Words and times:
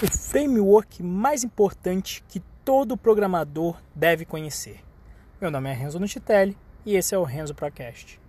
o 0.00 0.06
framework 0.06 1.02
mais 1.02 1.42
importante 1.42 2.22
que 2.28 2.40
todo 2.64 2.96
programador 2.96 3.76
deve 3.92 4.24
conhecer. 4.24 4.78
Meu 5.40 5.50
nome 5.50 5.70
é 5.70 5.72
Renzo 5.72 5.98
Nutitelli 5.98 6.56
e 6.86 6.94
esse 6.94 7.16
é 7.16 7.18
o 7.18 7.24
Renzo 7.24 7.52
Procast. 7.52 8.20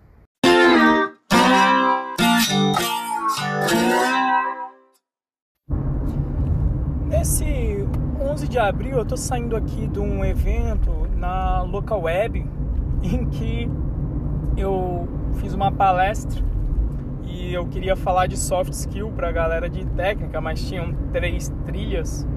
Nesse 7.05 7.85
11 8.19 8.47
de 8.47 8.57
abril 8.57 8.97
eu 8.97 9.03
estou 9.03 9.17
saindo 9.17 9.55
aqui 9.55 9.87
de 9.87 9.99
um 9.99 10.25
evento 10.25 10.89
na 11.17 11.61
Local 11.61 12.01
Web 12.01 12.47
em 13.03 13.29
que 13.29 13.69
eu 14.57 15.07
fiz 15.39 15.53
uma 15.53 15.71
palestra 15.71 16.43
e 17.29 17.53
eu 17.53 17.65
queria 17.67 17.95
falar 17.95 18.27
de 18.27 18.37
soft 18.37 18.71
skill 18.73 19.11
para 19.11 19.29
a 19.29 19.31
galera 19.31 19.69
de 19.69 19.85
técnica, 19.85 20.41
mas 20.41 20.67
tinham 20.67 20.93
três 21.11 21.53
trilhas 21.65 22.27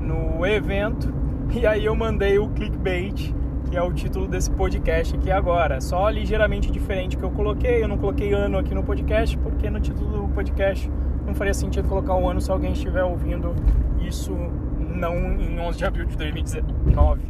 no 0.00 0.44
evento 0.44 1.12
e 1.54 1.66
aí 1.66 1.84
eu 1.84 1.94
mandei 1.94 2.38
o 2.38 2.48
clickbait, 2.48 3.32
que 3.70 3.76
é 3.76 3.82
o 3.82 3.92
título 3.92 4.26
desse 4.26 4.50
podcast 4.50 5.14
aqui 5.14 5.30
agora. 5.30 5.80
Só 5.80 6.08
ligeiramente 6.08 6.70
diferente 6.70 7.16
que 7.16 7.22
eu 7.22 7.30
coloquei, 7.30 7.82
eu 7.82 7.88
não 7.88 7.98
coloquei 7.98 8.32
ano 8.32 8.58
aqui 8.58 8.74
no 8.74 8.82
podcast, 8.82 9.36
porque 9.38 9.70
no 9.70 9.78
título 9.78 10.22
do 10.22 10.28
podcast 10.34 10.90
não 11.26 11.34
faria 11.34 11.54
sentido 11.54 11.88
colocar 11.88 12.14
o 12.16 12.28
ano 12.28 12.40
se 12.40 12.50
alguém 12.50 12.72
estiver 12.72 13.04
ouvindo 13.04 13.54
isso 14.00 14.32
não 14.78 15.14
em 15.40 15.58
11 15.58 15.78
de 15.78 15.84
abril 15.84 16.06
de 16.06 16.16
2019. 16.16 17.20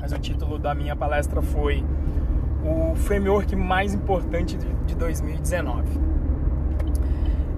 Mas 0.00 0.12
o 0.12 0.18
título 0.18 0.58
da 0.58 0.74
minha 0.74 0.94
palestra 0.94 1.40
foi 1.42 1.84
o 2.64 2.94
framework 2.94 3.54
mais 3.56 3.94
importante 3.94 4.56
de 4.86 4.94
2019. 4.94 5.82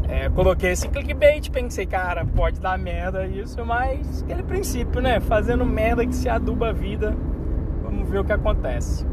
É, 0.08 0.28
coloquei 0.30 0.70
esse 0.70 0.88
clickbait, 0.88 1.50
pensei, 1.50 1.86
cara, 1.86 2.24
pode 2.24 2.60
dar 2.60 2.78
merda 2.78 3.26
isso, 3.26 3.64
mas 3.64 4.22
aquele 4.22 4.42
princípio, 4.42 5.00
né? 5.00 5.18
Fazendo 5.20 5.64
merda 5.64 6.06
que 6.06 6.14
se 6.14 6.28
aduba 6.28 6.68
a 6.68 6.72
vida, 6.72 7.16
vamos 7.82 8.08
ver 8.08 8.20
o 8.20 8.24
que 8.24 8.32
acontece. 8.32 9.06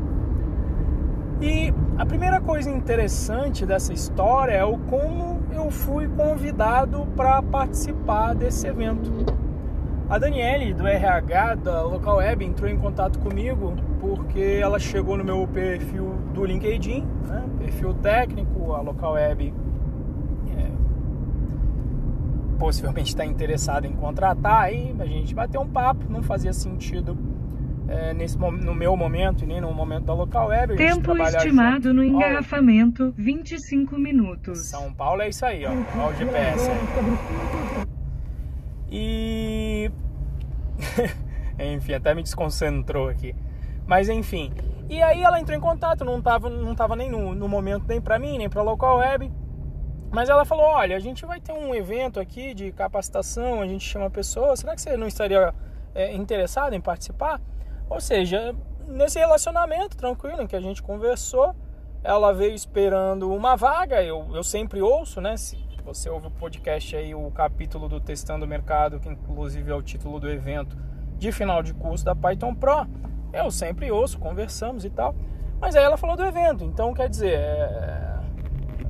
E 1.41 1.73
a 1.97 2.05
primeira 2.05 2.39
coisa 2.39 2.69
interessante 2.69 3.65
dessa 3.65 3.91
história 3.91 4.53
é 4.53 4.63
o 4.63 4.77
como 4.77 5.41
eu 5.51 5.71
fui 5.71 6.07
convidado 6.07 7.07
para 7.15 7.41
participar 7.41 8.35
desse 8.35 8.67
evento. 8.67 9.40
A 10.11 10.19
Daniele 10.19 10.73
do 10.73 10.85
RH 10.85 11.55
da 11.55 11.83
Local 11.83 12.17
Web 12.17 12.43
entrou 12.43 12.69
em 12.69 12.77
contato 12.77 13.17
comigo 13.19 13.73
porque 14.01 14.59
ela 14.61 14.77
chegou 14.77 15.15
no 15.15 15.23
meu 15.23 15.47
perfil 15.47 16.15
do 16.33 16.43
LinkedIn, 16.43 17.07
né? 17.27 17.45
perfil 17.57 17.93
técnico, 17.93 18.73
a 18.73 18.81
Local 18.81 19.13
Web 19.13 19.53
possivelmente 22.59 23.09
está 23.09 23.25
interessado 23.25 23.85
em 23.85 23.93
contratar, 23.93 24.65
aí 24.65 24.95
a 24.99 25.05
gente 25.05 25.33
bateu 25.33 25.61
um 25.61 25.67
papo, 25.67 26.05
não 26.07 26.21
fazia 26.21 26.53
sentido 26.53 27.17
é, 27.87 28.13
nesse, 28.13 28.37
no 28.37 28.75
meu 28.75 28.95
momento 28.95 29.43
e 29.43 29.47
nem 29.47 29.59
no 29.59 29.73
momento 29.73 30.05
da 30.05 30.13
local 30.13 30.49
web. 30.49 30.75
Tempo 30.75 31.17
estimado 31.23 31.89
junto. 31.89 31.93
no 31.93 32.03
engarrafamento, 32.03 33.05
Olha, 33.05 33.13
25 33.17 33.97
minutos. 33.97 34.59
São 34.67 34.93
Paulo 34.93 35.23
é 35.23 35.29
isso 35.29 35.43
aí, 35.43 35.65
ó. 35.65 35.71
Olha 35.71 36.13
o 36.13 36.15
GPS. 36.15 36.69
E. 38.91 39.60
enfim, 41.59 41.93
até 41.93 42.13
me 42.13 42.23
desconcentrou 42.23 43.09
aqui. 43.09 43.35
Mas 43.85 44.09
enfim. 44.09 44.53
E 44.89 45.01
aí 45.01 45.23
ela 45.23 45.39
entrou 45.39 45.57
em 45.57 45.61
contato, 45.61 46.03
não 46.03 46.21
tava, 46.21 46.49
não 46.49 46.75
tava 46.75 46.95
nem 46.95 47.09
no, 47.09 47.33
no 47.33 47.47
momento 47.47 47.85
nem 47.87 48.01
para 48.01 48.19
mim, 48.19 48.37
nem 48.37 48.49
para 48.49 48.61
local 48.61 48.97
web. 48.97 49.31
Mas 50.11 50.29
ela 50.29 50.43
falou: 50.43 50.65
olha, 50.65 50.95
a 50.95 50.99
gente 50.99 51.25
vai 51.25 51.39
ter 51.39 51.53
um 51.53 51.73
evento 51.73 52.19
aqui 52.19 52.53
de 52.53 52.71
capacitação, 52.71 53.61
a 53.61 53.67
gente 53.67 53.87
chama 53.87 54.09
pessoas, 54.09 54.59
será 54.59 54.75
que 54.75 54.81
você 54.81 54.97
não 54.97 55.07
estaria 55.07 55.53
é, 55.95 56.13
interessado 56.13 56.73
em 56.73 56.81
participar? 56.81 57.39
Ou 57.89 58.01
seja, 58.01 58.53
nesse 58.87 59.19
relacionamento 59.19 59.95
tranquilo 59.95 60.41
em 60.41 60.47
que 60.47 60.55
a 60.55 60.61
gente 60.61 60.83
conversou, 60.83 61.55
ela 62.03 62.33
veio 62.33 62.53
esperando 62.53 63.31
uma 63.33 63.55
vaga, 63.55 64.03
eu, 64.03 64.27
eu 64.33 64.43
sempre 64.43 64.81
ouço, 64.81 65.21
né? 65.21 65.37
Se 65.37 65.55
você 65.83 66.09
ouve 66.09 66.27
o 66.27 66.31
podcast 66.31 66.95
aí, 66.95 67.13
o 67.13 67.29
capítulo 67.31 67.89
do 67.89 67.99
Testando 67.99 68.45
o 68.45 68.47
Mercado, 68.47 68.99
que 68.99 69.09
inclusive 69.09 69.69
é 69.69 69.75
o 69.75 69.81
título 69.81 70.19
do 70.19 70.29
evento 70.29 70.77
de 71.17 71.31
final 71.31 71.61
de 71.61 71.73
curso 71.73 72.05
da 72.05 72.15
Python 72.15 72.55
Pro, 72.55 72.87
eu 73.33 73.51
sempre 73.51 73.91
ouço, 73.91 74.19
conversamos 74.19 74.85
e 74.85 74.89
tal. 74.89 75.15
Mas 75.59 75.75
aí 75.75 75.83
ela 75.83 75.97
falou 75.97 76.15
do 76.15 76.23
evento, 76.23 76.63
então 76.63 76.93
quer 76.93 77.09
dizer, 77.09 77.33
é 77.33 78.11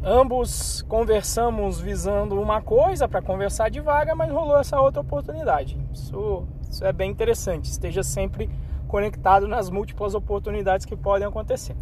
ambos 0.04 0.82
conversamos 0.84 1.80
visando 1.80 2.40
uma 2.42 2.62
coisa 2.62 3.08
para 3.08 3.22
conversar 3.22 3.70
de 3.70 3.80
vaga, 3.80 4.16
mas 4.16 4.32
rolou 4.32 4.60
essa 4.60 4.80
outra 4.80 5.02
oportunidade. 5.02 5.78
Isso, 5.94 6.48
isso 6.70 6.84
é 6.84 6.92
bem 6.92 7.12
interessante. 7.12 7.66
Esteja 7.66 8.04
sempre 8.04 8.50
conectado 8.88 9.48
nas 9.48 9.70
múltiplas 9.70 10.16
oportunidades 10.16 10.86
que 10.86 10.96
podem 10.96 11.28
acontecer. 11.28 11.76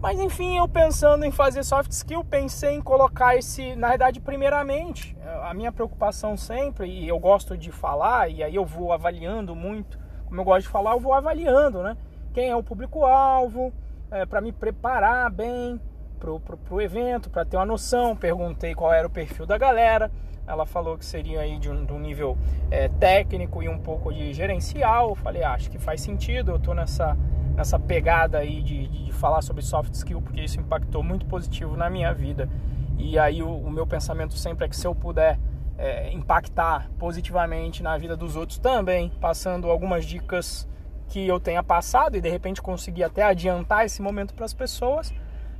Mas 0.00 0.18
enfim, 0.20 0.56
eu 0.56 0.68
pensando 0.68 1.24
em 1.24 1.30
fazer 1.30 1.64
soft 1.64 1.90
skill, 1.90 2.24
pensei 2.24 2.74
em 2.74 2.80
colocar 2.80 3.36
esse, 3.36 3.74
na 3.74 3.88
verdade, 3.88 4.20
primeiramente, 4.20 5.16
a 5.42 5.52
minha 5.52 5.72
preocupação 5.72 6.36
sempre, 6.36 6.88
e 6.88 7.08
eu 7.08 7.18
gosto 7.18 7.56
de 7.56 7.72
falar, 7.72 8.30
e 8.30 8.42
aí 8.42 8.54
eu 8.54 8.64
vou 8.64 8.92
avaliando 8.92 9.56
muito, 9.56 9.98
como 10.26 10.40
eu 10.40 10.44
gosto 10.44 10.66
de 10.66 10.68
falar, 10.68 10.92
eu 10.92 11.00
vou 11.00 11.12
avaliando, 11.12 11.82
né? 11.82 11.96
Quem 12.32 12.48
é 12.48 12.54
o 12.54 12.62
público-alvo, 12.62 13.72
é, 14.10 14.24
para 14.24 14.40
me 14.40 14.52
preparar 14.52 15.30
bem, 15.30 15.80
pro, 16.18 16.40
pro 16.40 16.80
evento 16.80 17.30
para 17.30 17.44
ter 17.44 17.56
uma 17.56 17.64
noção. 17.64 18.16
Perguntei 18.16 18.74
qual 18.74 18.92
era 18.92 19.06
o 19.06 19.10
perfil 19.10 19.46
da 19.46 19.56
galera. 19.56 20.10
Ela 20.48 20.64
falou 20.64 20.96
que 20.96 21.04
seria 21.04 21.40
aí 21.40 21.58
de 21.58 21.70
um, 21.70 21.84
de 21.84 21.92
um 21.92 21.98
nível 21.98 22.36
é, 22.70 22.88
técnico 22.88 23.62
e 23.62 23.68
um 23.68 23.78
pouco 23.78 24.12
de 24.12 24.32
gerencial. 24.32 25.10
Eu 25.10 25.14
falei, 25.14 25.42
ah, 25.42 25.52
acho 25.52 25.70
que 25.70 25.78
faz 25.78 26.00
sentido. 26.00 26.52
Eu 26.52 26.58
tô 26.58 26.72
nessa, 26.72 27.16
nessa 27.54 27.78
pegada 27.78 28.38
aí 28.38 28.62
de, 28.62 28.88
de, 28.88 29.04
de, 29.04 29.12
falar 29.12 29.42
sobre 29.42 29.62
soft 29.62 29.92
skill 29.92 30.22
porque 30.22 30.40
isso 30.40 30.58
impactou 30.58 31.02
muito 31.02 31.26
positivo 31.26 31.76
na 31.76 31.90
minha 31.90 32.14
vida. 32.14 32.48
E 32.96 33.18
aí 33.18 33.42
o, 33.42 33.50
o 33.50 33.70
meu 33.70 33.86
pensamento 33.86 34.34
sempre 34.34 34.64
é 34.64 34.68
que 34.68 34.76
se 34.76 34.86
eu 34.86 34.94
puder 34.94 35.38
é, 35.76 36.10
impactar 36.12 36.90
positivamente 36.98 37.82
na 37.82 37.96
vida 37.98 38.16
dos 38.16 38.34
outros 38.34 38.58
também, 38.58 39.10
passando 39.20 39.70
algumas 39.70 40.04
dicas 40.04 40.66
que 41.08 41.26
eu 41.26 41.38
tenha 41.38 41.62
passado 41.62 42.16
e 42.16 42.20
de 42.20 42.28
repente 42.28 42.60
conseguir 42.60 43.04
até 43.04 43.22
adiantar 43.22 43.84
esse 43.84 44.02
momento 44.02 44.34
para 44.34 44.44
as 44.44 44.52
pessoas, 44.52 45.12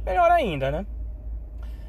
melhor 0.04 0.31
ainda, 0.31 0.71
né? 0.71 0.87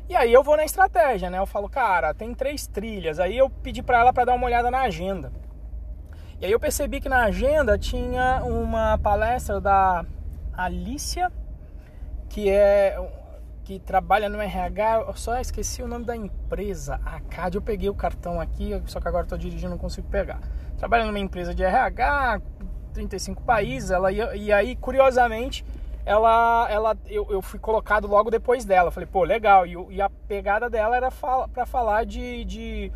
E 0.09 0.15
aí 0.15 0.33
eu 0.33 0.41
vou 0.41 0.57
na 0.57 0.65
estratégia, 0.65 1.29
né? 1.29 1.37
Eu 1.37 1.45
falo, 1.45 1.69
cara, 1.69 2.15
tem 2.15 2.33
três 2.33 2.65
trilhas. 2.65 3.19
Aí 3.19 3.37
eu 3.37 3.47
pedi 3.47 3.83
para 3.83 3.99
ela 3.99 4.11
para 4.11 4.25
dar 4.25 4.33
uma 4.33 4.47
olhada 4.47 4.71
na 4.71 4.81
agenda. 4.81 5.31
E 6.41 6.45
aí 6.47 6.51
eu 6.51 6.59
percebi 6.59 6.99
que 6.99 7.07
na 7.07 7.25
agenda 7.25 7.77
tinha 7.77 8.41
uma 8.43 8.97
palestra 8.97 9.61
da 9.61 10.03
Alicia, 10.51 11.31
que 12.27 12.49
é 12.49 12.97
que 13.63 13.77
trabalha 13.77 14.27
no 14.27 14.41
RH, 14.41 15.05
eu 15.07 15.15
só 15.15 15.39
esqueci 15.39 15.83
o 15.83 15.87
nome 15.87 16.03
da 16.03 16.15
empresa, 16.15 16.99
a 17.05 17.19
CAD. 17.19 17.57
Eu 17.57 17.61
peguei 17.61 17.87
o 17.87 17.93
cartão 17.93 18.41
aqui, 18.41 18.81
só 18.87 18.99
que 18.99 19.07
agora 19.07 19.25
estou 19.25 19.37
dirigindo, 19.37 19.69
não 19.69 19.77
consigo 19.77 20.07
pegar. 20.07 20.39
Trabalha 20.75 21.05
numa 21.05 21.19
empresa 21.19 21.53
de 21.53 21.63
RH, 21.63 22.41
35 22.93 23.43
países, 23.43 23.91
ela 23.91 24.11
e 24.11 24.51
aí 24.51 24.75
curiosamente 24.75 25.63
ela, 26.09 26.67
ela 26.71 26.97
eu, 27.07 27.27
eu 27.29 27.39
fui 27.39 27.59
colocado 27.59 28.07
logo 28.07 28.31
depois 28.31 28.65
dela. 28.65 28.89
Falei, 28.89 29.05
pô, 29.05 29.23
legal. 29.23 29.67
E, 29.67 29.75
e 29.91 30.01
a 30.01 30.09
pegada 30.09 30.67
dela 30.67 30.97
era 30.97 31.11
fala, 31.11 31.47
para 31.47 31.67
falar 31.67 32.03
de, 32.03 32.43
de 32.45 32.91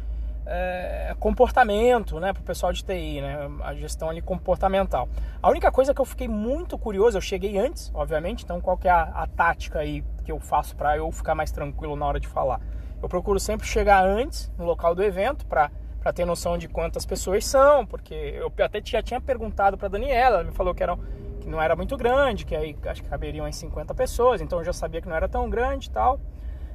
é, 0.47 1.16
comportamento, 1.19 2.19
né, 2.19 2.34
para 2.34 2.41
o 2.41 2.44
pessoal 2.44 2.74
de 2.74 2.84
TI, 2.84 3.22
né, 3.22 3.51
a 3.63 3.75
gestão 3.75 4.09
ali 4.09 4.19
comportamental. 4.19 5.07
A 5.44 5.47
única 5.47 5.72
coisa 5.72 5.94
que 5.94 6.01
eu 6.01 6.06
fiquei 6.06 6.28
muito 6.28 6.75
curioso, 6.75 7.16
eu 7.16 7.22
cheguei 7.22 7.56
antes, 7.59 7.91
obviamente, 7.94 8.44
então 8.44 8.59
qual 8.59 8.78
que 8.78 8.88
é 8.88 8.91
a, 8.91 9.03
a 9.03 9.28
tática 9.28 9.80
aí 9.80 10.03
que 10.25 10.31
eu 10.31 10.40
faço 10.40 10.75
para 10.75 10.97
eu 10.97 11.12
ficar 11.12 11.35
mais 11.35 11.51
tranquilo 11.51 11.95
na 11.95 12.07
hora 12.07 12.19
de 12.19 12.28
falar? 12.28 12.59
Eu 13.00 13.07
procuro 13.07 13.40
sempre 13.40 13.68
chegar 13.68 14.03
antes 14.03 14.51
no 14.57 14.66
local 14.66 14.95
do 14.95 15.03
evento 15.03 15.45
para 15.45 15.69
para 16.01 16.12
ter 16.12 16.25
noção 16.25 16.57
de 16.57 16.68
quantas 16.68 17.06
pessoas 17.06 17.45
são, 17.45 17.86
porque 17.86 18.13
eu 18.13 18.51
até 18.62 18.81
já 18.83 19.01
tinha 19.01 19.21
perguntado 19.21 19.77
para 19.77 19.88
Daniela, 19.88 20.39
ela 20.39 20.44
me 20.44 20.51
falou 20.51 20.75
que 20.75 20.83
eram 20.83 21.00
que 21.44 21.50
não 21.50 21.62
era 21.62 21.75
muito 21.75 21.95
grande, 21.98 22.45
que 22.45 22.56
aí 22.56 22.75
acho 22.86 23.04
que 23.04 23.10
caberiam 23.10 23.48
em 23.48 23.51
50 23.51 23.94
pessoas, 23.94 24.42
então 24.42 24.60
eu 24.60 24.66
já 24.66 24.74
sabia 24.74 25.01
que 25.01 25.07
não 25.07 25.16
era 25.16 25.28
tão 25.28 25.50
grande 25.50 25.88
e 25.88 25.92
tal. 25.92 26.19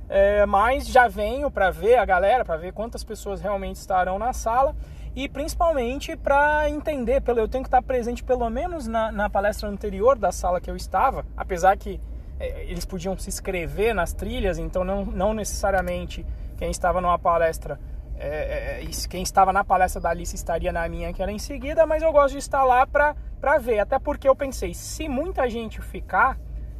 É, 0.09 0.47
mas 0.47 0.87
já 0.87 1.07
venho 1.07 1.51
para 1.51 1.71
ver 1.71 1.97
a 1.97 2.05
galera, 2.05 2.45
para 2.45 2.57
ver 2.57 2.73
quantas 2.73 3.05
pessoas 3.05 3.41
realmente 3.41 3.77
estarão 3.77 4.19
na 4.19 4.33
sala 4.33 4.75
e 5.15 5.29
principalmente 5.29 6.17
para 6.17 6.71
entender, 6.71 7.21
pelo 7.21 7.41
eu 7.41 7.49
tenho 7.49 7.63
que 7.63 7.69
estar 7.69 7.83
presente 7.83 8.23
pelo 8.25 8.49
menos 8.49 8.87
na, 8.87 9.13
na 9.13 9.29
palestra 9.29 9.69
anterior 9.69 10.17
da 10.17 10.33
sala 10.33 10.61
que 10.61 10.71
eu 10.71 10.77
estava, 10.77 11.27
apesar 11.37 11.77
que 11.77 12.01
é, 12.41 12.65
eles 12.65 12.85
podiam 12.85 13.19
se 13.19 13.29
inscrever 13.29 13.95
nas 13.95 14.13
trilhas, 14.13 14.59
então 14.59 14.85
não, 14.85 15.05
não 15.05 15.35
necessariamente 15.35 16.25
quem 16.57 16.71
estava 16.71 17.01
numa 17.01 17.19
palestra 17.19 17.79
é, 18.19 18.83
é, 18.83 19.09
quem 19.09 19.23
estava 19.23 19.53
na 19.53 19.63
palestra 19.65 20.01
da 20.01 20.11
Alice 20.11 20.35
estaria 20.35 20.73
na 20.73 20.89
minha, 20.89 21.13
que 21.13 21.23
era 21.23 21.31
em 21.31 21.39
seguida, 21.39 21.87
mas 21.87 22.03
eu 22.03 22.13
gosto 22.13 22.33
de 22.33 22.39
estar 22.39 22.65
lá 22.65 22.87
para 22.87 23.59
ver. 23.59 23.79
Até 23.79 23.99
porque 23.99 24.29
eu 24.29 24.35
pensei, 24.35 24.75
se 24.75 25.09
muita 25.09 25.49
gente 25.49 25.81
ficar 25.81 26.39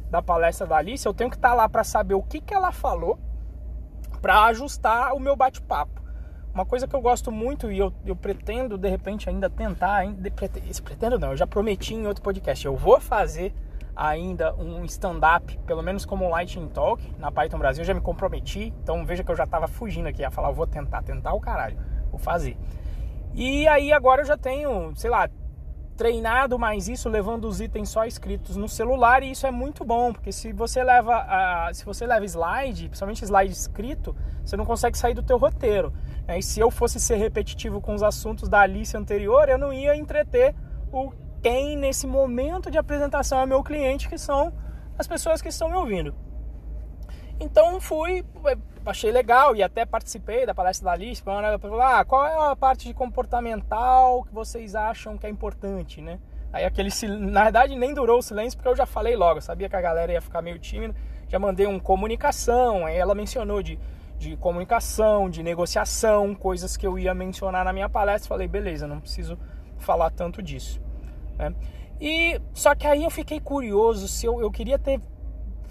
da 0.09 0.21
palestra 0.21 0.67
da 0.67 0.77
Alice, 0.77 1.05
eu 1.05 1.13
tenho 1.13 1.29
que 1.29 1.35
estar 1.35 1.53
lá 1.53 1.69
para 1.69 1.83
saber 1.83 2.15
o 2.15 2.23
que, 2.23 2.41
que 2.41 2.53
ela 2.53 2.71
falou, 2.71 3.17
para 4.21 4.43
ajustar 4.45 5.13
o 5.13 5.19
meu 5.19 5.35
bate-papo. 5.35 6.01
uma 6.53 6.65
coisa 6.65 6.87
que 6.87 6.95
eu 6.95 7.01
gosto 7.01 7.31
muito 7.31 7.71
e 7.71 7.79
eu, 7.79 7.93
eu 8.05 8.15
pretendo 8.15 8.77
de 8.77 8.89
repente 8.89 9.29
ainda 9.29 9.49
tentar, 9.49 9.93
ainda, 9.95 10.29
pretendo 10.83 11.17
não, 11.17 11.31
eu 11.31 11.37
já 11.37 11.47
prometi 11.47 11.93
em 11.93 12.05
outro 12.05 12.23
podcast, 12.23 12.65
eu 12.65 12.75
vou 12.75 12.99
fazer 12.99 13.53
ainda 13.99 14.55
um 14.55 14.85
stand-up, 14.85 15.59
pelo 15.67 15.83
menos 15.83 16.05
como 16.05 16.29
Lightning 16.29 16.69
Talk 16.69 17.03
na 17.17 17.29
Python 17.29 17.59
Brasil, 17.59 17.81
eu 17.81 17.85
já 17.87 17.93
me 17.93 17.99
comprometi, 17.99 18.73
então 18.81 19.05
veja 19.05 19.25
que 19.25 19.31
eu 19.31 19.35
já 19.35 19.43
estava 19.43 19.67
fugindo 19.67 20.07
aqui, 20.07 20.23
a 20.23 20.31
falar, 20.31 20.51
vou 20.51 20.65
tentar, 20.65 21.03
tentar 21.03 21.33
o 21.33 21.41
caralho, 21.41 21.77
vou 22.09 22.17
fazer. 22.17 22.57
E 23.33 23.67
aí 23.67 23.91
agora 23.91 24.21
eu 24.21 24.25
já 24.25 24.37
tenho, 24.37 24.93
sei 24.95 25.09
lá, 25.09 25.29
treinado 25.97 26.57
mais 26.57 26.87
isso 26.87 27.09
levando 27.09 27.45
os 27.45 27.59
itens 27.59 27.89
só 27.89 28.05
escritos 28.05 28.55
no 28.55 28.69
celular 28.69 29.21
e 29.21 29.31
isso 29.31 29.45
é 29.45 29.51
muito 29.51 29.83
bom, 29.83 30.13
porque 30.13 30.31
se 30.31 30.53
você 30.53 30.81
leva 30.81 31.13
a, 31.13 31.73
se 31.73 31.83
você 31.83 32.07
leva 32.07 32.23
slide, 32.23 32.87
principalmente 32.87 33.25
slide 33.25 33.51
escrito, 33.51 34.15
você 34.45 34.55
não 34.55 34.65
consegue 34.65 34.97
sair 34.97 35.13
do 35.13 35.21
teu 35.21 35.37
roteiro. 35.37 35.91
Né? 36.25 36.39
E 36.39 36.41
se 36.41 36.61
eu 36.61 36.71
fosse 36.71 37.01
ser 37.01 37.17
repetitivo 37.17 37.81
com 37.81 37.93
os 37.93 38.01
assuntos 38.01 38.47
da 38.47 38.61
Alice 38.61 38.95
anterior, 38.95 39.49
eu 39.49 39.57
não 39.57 39.73
ia 39.73 39.93
entreter 39.93 40.55
o 40.89 41.11
quem 41.41 41.75
nesse 41.75 42.05
momento 42.05 42.69
de 42.69 42.77
apresentação 42.77 43.41
é 43.41 43.45
meu 43.45 43.63
cliente, 43.63 44.09
que 44.09 44.17
são 44.17 44.53
as 44.97 45.07
pessoas 45.07 45.41
que 45.41 45.49
estão 45.49 45.69
me 45.69 45.75
ouvindo. 45.75 46.13
Então 47.39 47.79
fui, 47.79 48.25
achei 48.85 49.11
legal 49.11 49.55
e 49.55 49.63
até 49.63 49.85
participei 49.85 50.45
da 50.45 50.53
palestra 50.53 50.85
da 50.85 50.91
Alice, 50.91 51.21
falar, 51.21 51.99
ah, 51.99 52.03
qual 52.03 52.27
é 52.27 52.51
a 52.51 52.55
parte 52.55 52.87
de 52.87 52.93
comportamental 52.93 54.23
que 54.25 54.33
vocês 54.33 54.75
acham 54.75 55.17
que 55.17 55.25
é 55.25 55.29
importante, 55.29 56.01
né? 56.01 56.19
Aí 56.51 56.65
aquele 56.65 56.89
na 57.17 57.43
verdade 57.43 57.75
nem 57.75 57.93
durou 57.93 58.19
o 58.19 58.21
silêncio 58.21 58.57
porque 58.57 58.67
eu 58.67 58.75
já 58.75 58.85
falei 58.85 59.15
logo, 59.15 59.39
sabia 59.39 59.69
que 59.69 59.75
a 59.75 59.81
galera 59.81 60.11
ia 60.11 60.21
ficar 60.21 60.41
meio 60.41 60.59
tímida, 60.59 60.93
já 61.29 61.39
mandei 61.39 61.65
um 61.65 61.79
comunicação, 61.79 62.85
aí 62.85 62.97
ela 62.97 63.15
mencionou 63.15 63.63
de, 63.63 63.79
de 64.17 64.35
comunicação, 64.35 65.29
de 65.29 65.41
negociação, 65.41 66.35
coisas 66.35 66.75
que 66.75 66.85
eu 66.85 66.99
ia 66.99 67.13
mencionar 67.13 67.63
na 67.63 67.71
minha 67.71 67.87
palestra, 67.87 68.27
falei, 68.27 68.47
beleza, 68.47 68.87
não 68.87 68.99
preciso 68.99 69.37
falar 69.77 70.09
tanto 70.09 70.41
disso. 70.41 70.81
Né? 71.39 71.55
E 71.99 72.39
só 72.53 72.75
que 72.75 72.85
aí 72.85 73.03
eu 73.03 73.09
fiquei 73.09 73.39
curioso 73.39 74.07
se 74.07 74.25
eu, 74.25 74.39
eu 74.39 74.51
queria 74.51 74.77
ter 74.77 75.01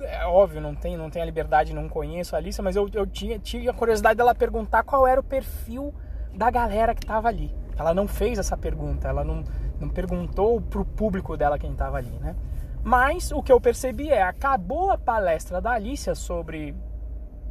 é 0.01 0.25
óbvio, 0.27 0.61
não 0.61 0.75
tem, 0.75 0.97
não 0.97 1.11
tem 1.11 1.21
a 1.21 1.25
liberdade, 1.25 1.75
não 1.75 1.89
conheço 1.89 2.35
a 2.35 2.39
Alicia, 2.39 2.63
mas 2.63 2.77
eu, 2.77 2.89
eu 2.93 3.07
tinha, 3.07 3.39
tive 3.39 3.69
a 3.69 3.73
curiosidade 3.73 4.17
dela 4.17 4.35
perguntar 4.35 4.85
qual 4.85 5.07
era 5.07 5.21
o 5.21 5.25
perfil 5.25 5.93
da 6.33 6.51
galera 6.51 6.95
que 6.95 7.03
estava 7.03 7.27
ali. 7.27 7.53
Ela 7.77 7.93
não 7.93 8.07
fez 8.07 8.39
essa 8.39 8.57
pergunta, 8.57 9.09
ela 9.09 9.25
não, 9.25 9.43
não 9.81 9.89
perguntou 9.89 10.61
pro 10.61 10.85
público 10.85 11.37
dela 11.37 11.59
quem 11.59 11.73
estava 11.73 11.97
ali, 11.97 12.17
né? 12.21 12.37
Mas 12.83 13.33
o 13.33 13.43
que 13.43 13.53
eu 13.53 13.61
percebi 13.61 14.11
é, 14.11 14.23
acabou 14.23 14.91
a 14.91 14.99
palestra 14.99 15.61
da 15.61 15.73
Alicia 15.73 16.15
sobre, 16.15 16.77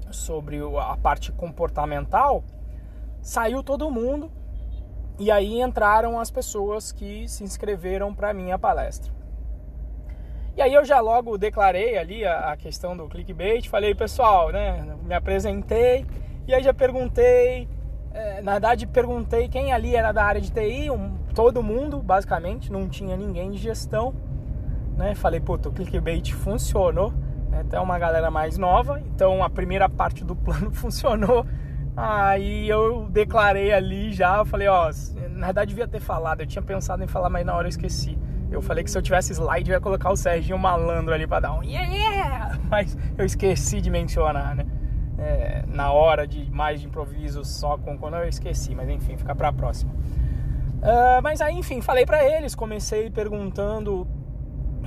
sobre 0.09 0.59
a 0.79 0.97
parte 0.97 1.31
comportamental, 1.33 2.43
saiu 3.21 3.61
todo 3.61 3.91
mundo 3.91 4.31
e 5.19 5.31
aí 5.31 5.61
entraram 5.61 6.19
as 6.19 6.29
pessoas 6.29 6.91
que 6.91 7.27
se 7.27 7.43
inscreveram 7.43 8.13
para 8.13 8.33
minha 8.33 8.57
palestra. 8.57 9.11
E 10.55 10.61
aí 10.61 10.73
eu 10.73 10.83
já 10.83 10.99
logo 10.99 11.37
declarei 11.37 11.97
ali 11.97 12.25
a, 12.25 12.51
a 12.51 12.57
questão 12.57 12.97
do 12.97 13.07
clickbait, 13.07 13.69
falei, 13.69 13.93
pessoal, 13.93 14.51
né, 14.51 14.95
me 15.03 15.13
apresentei 15.13 16.05
e 16.47 16.53
aí 16.53 16.63
já 16.63 16.73
perguntei, 16.73 17.67
é, 18.11 18.41
na 18.41 18.53
verdade 18.53 18.87
perguntei 18.87 19.47
quem 19.49 19.73
ali 19.73 19.95
era 19.95 20.11
da 20.11 20.23
área 20.23 20.41
de 20.41 20.51
TI, 20.51 20.89
um, 20.89 21.17
todo 21.35 21.61
mundo, 21.61 22.01
basicamente, 22.01 22.71
não 22.71 22.89
tinha 22.89 23.15
ninguém 23.15 23.51
de 23.51 23.57
gestão, 23.57 24.15
né? 24.95 25.13
Falei, 25.13 25.39
puta, 25.39 25.69
o 25.69 25.71
clickbait 25.71 26.33
funcionou, 26.33 27.13
né? 27.49 27.59
até 27.59 27.79
uma 27.79 27.99
galera 27.99 28.31
mais 28.31 28.57
nova, 28.57 28.99
então 28.99 29.43
a 29.43 29.49
primeira 29.49 29.87
parte 29.87 30.23
do 30.23 30.33
plano 30.35 30.71
funcionou. 30.71 31.45
Aí 31.97 32.69
eu 32.69 33.07
declarei 33.09 33.73
ali 33.73 34.13
já, 34.13 34.45
falei, 34.45 34.67
ó, 34.67 34.91
na 35.31 35.47
verdade 35.47 35.69
devia 35.69 35.87
ter 35.87 35.99
falado, 35.99 36.41
eu 36.41 36.45
tinha 36.45 36.61
pensado 36.61 37.03
em 37.03 37.07
falar, 37.07 37.27
mas 37.27 37.43
na 37.43 37.55
hora 37.55 37.65
eu 37.65 37.69
esqueci. 37.69 38.15
Eu 38.51 38.61
falei 38.61 38.83
que 38.83 38.91
se 38.91 38.97
eu 38.99 39.01
tivesse 39.01 39.33
slide 39.33 39.71
eu 39.71 39.73
ia 39.73 39.81
colocar 39.81 40.11
o 40.11 40.15
Serginho 40.15 40.59
Malandro 40.59 41.11
ali 41.11 41.25
para 41.25 41.39
dar 41.39 41.53
um 41.53 41.63
yeah, 41.63 41.91
yeah! 41.91 42.59
Mas 42.69 42.97
eu 43.17 43.25
esqueci 43.25 43.81
de 43.81 43.89
mencionar, 43.89 44.55
né? 44.55 44.65
É, 45.17 45.63
na 45.67 45.91
hora 45.91 46.27
de 46.27 46.49
mais 46.51 46.79
de 46.79 46.87
improviso 46.87 47.43
só 47.43 47.77
com 47.77 47.97
quando 47.97 48.17
eu 48.17 48.27
esqueci, 48.27 48.75
mas 48.75 48.87
enfim, 48.87 49.17
fica 49.17 49.33
para 49.33 49.47
a 49.47 49.53
próxima. 49.53 49.91
Uh, 49.91 51.21
mas 51.23 51.41
aí, 51.41 51.57
enfim, 51.57 51.81
falei 51.81 52.05
para 52.05 52.23
eles, 52.23 52.53
comecei 52.53 53.09
perguntando 53.09 54.07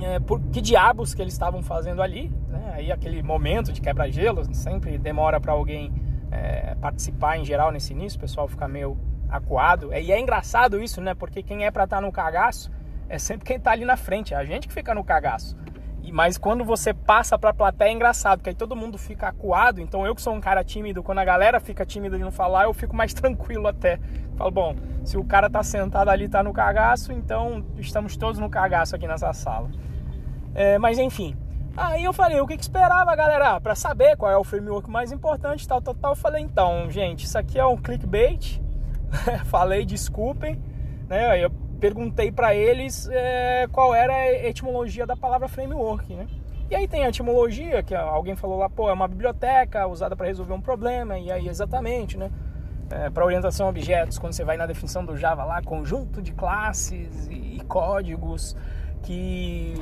é, 0.01 0.19
por 0.19 0.39
que 0.39 0.61
diabos 0.61 1.13
que 1.13 1.21
eles 1.21 1.33
estavam 1.33 1.61
fazendo 1.61 2.01
ali, 2.01 2.31
né? 2.47 2.71
Aí 2.75 2.91
aquele 2.91 3.21
momento 3.21 3.73
de 3.73 3.81
quebra-gelo 3.81 4.43
sempre 4.55 4.97
demora 4.97 5.39
para 5.39 5.51
alguém 5.51 5.93
é, 6.31 6.75
participar 6.75 7.37
em 7.37 7.45
geral 7.45 7.71
nesse 7.71 7.93
início, 7.93 8.17
o 8.17 8.21
pessoal 8.21 8.47
fica 8.47 8.67
meio 8.67 8.97
acuado. 9.29 9.91
É, 9.91 10.01
e 10.01 10.11
é 10.11 10.19
engraçado 10.19 10.81
isso, 10.81 11.01
né? 11.01 11.13
Porque 11.13 11.43
quem 11.43 11.65
é 11.65 11.71
para 11.71 11.83
estar 11.83 11.97
tá 11.97 12.01
no 12.01 12.11
cagaço 12.11 12.71
é 13.09 13.19
sempre 13.19 13.45
quem 13.45 13.59
tá 13.59 13.71
ali 13.71 13.83
na 13.83 13.97
frente, 13.97 14.33
é 14.33 14.37
a 14.37 14.45
gente 14.45 14.67
que 14.67 14.73
fica 14.73 14.95
no 14.95 15.03
cagaço. 15.03 15.57
E, 16.01 16.11
mas 16.11 16.37
quando 16.37 16.63
você 16.63 16.93
passa 16.93 17.37
pra 17.37 17.53
plateia 17.53 17.89
é 17.89 17.93
engraçado, 17.93 18.39
porque 18.39 18.49
aí 18.49 18.55
todo 18.55 18.75
mundo 18.75 18.97
fica 18.97 19.27
acuado. 19.27 19.81
Então 19.81 20.05
eu 20.05 20.15
que 20.15 20.21
sou 20.21 20.33
um 20.33 20.41
cara 20.41 20.63
tímido, 20.63 21.03
quando 21.03 21.19
a 21.19 21.25
galera 21.25 21.59
fica 21.59 21.85
tímida 21.85 22.17
de 22.17 22.23
não 22.23 22.31
falar, 22.31 22.63
eu 22.63 22.73
fico 22.73 22.95
mais 22.95 23.13
tranquilo 23.13 23.67
até. 23.67 23.99
Falo, 24.37 24.49
bom, 24.49 24.75
se 25.03 25.17
o 25.17 25.23
cara 25.23 25.49
tá 25.49 25.61
sentado 25.61 26.09
ali, 26.09 26.29
tá 26.29 26.41
no 26.41 26.53
cagaço, 26.53 27.11
então 27.11 27.65
estamos 27.77 28.15
todos 28.15 28.39
no 28.39 28.49
cagaço 28.49 28.95
aqui 28.95 29.07
nessa 29.07 29.31
sala. 29.33 29.69
É, 30.55 30.77
mas 30.77 30.97
enfim. 30.97 31.35
Aí 31.75 32.03
eu 32.03 32.11
falei, 32.11 32.39
o 32.41 32.47
que, 32.47 32.57
que 32.57 32.63
esperava, 32.63 33.15
galera? 33.15 33.59
Para 33.61 33.75
saber 33.75 34.17
qual 34.17 34.31
é 34.31 34.37
o 34.37 34.43
framework 34.43 34.89
mais 34.89 35.11
importante, 35.11 35.67
tal, 35.67 35.81
tal, 35.81 35.95
tal. 35.95 36.11
Eu 36.11 36.15
falei, 36.15 36.43
então, 36.43 36.89
gente, 36.89 37.25
isso 37.25 37.37
aqui 37.37 37.57
é 37.57 37.65
um 37.65 37.77
clickbait. 37.77 38.61
falei, 39.45 39.85
desculpem. 39.85 40.61
Né? 41.07 41.43
Eu 41.43 41.49
perguntei 41.79 42.31
para 42.31 42.53
eles 42.53 43.09
é, 43.11 43.67
qual 43.71 43.93
era 43.93 44.13
a 44.13 44.47
etimologia 44.47 45.05
da 45.05 45.15
palavra 45.15 45.47
framework, 45.47 46.13
né? 46.13 46.27
E 46.69 46.75
aí 46.75 46.87
tem 46.87 47.03
a 47.03 47.09
etimologia, 47.09 47.83
que 47.83 47.93
alguém 47.93 48.35
falou 48.35 48.57
lá, 48.57 48.69
pô, 48.69 48.89
é 48.89 48.93
uma 48.93 49.07
biblioteca 49.07 49.85
usada 49.87 50.15
para 50.15 50.27
resolver 50.27 50.53
um 50.53 50.61
problema, 50.61 51.17
e 51.19 51.29
aí 51.29 51.49
exatamente, 51.49 52.17
né? 52.17 52.31
É, 52.89 53.09
para 53.09 53.25
orientação 53.25 53.65
a 53.65 53.69
objetos, 53.69 54.17
quando 54.19 54.33
você 54.33 54.45
vai 54.45 54.55
na 54.55 54.65
definição 54.65 55.03
do 55.03 55.17
Java 55.17 55.43
lá, 55.43 55.61
conjunto 55.61 56.21
de 56.21 56.31
classes 56.33 57.27
e, 57.27 57.57
e 57.57 57.59
códigos 57.67 58.55
que 59.01 59.73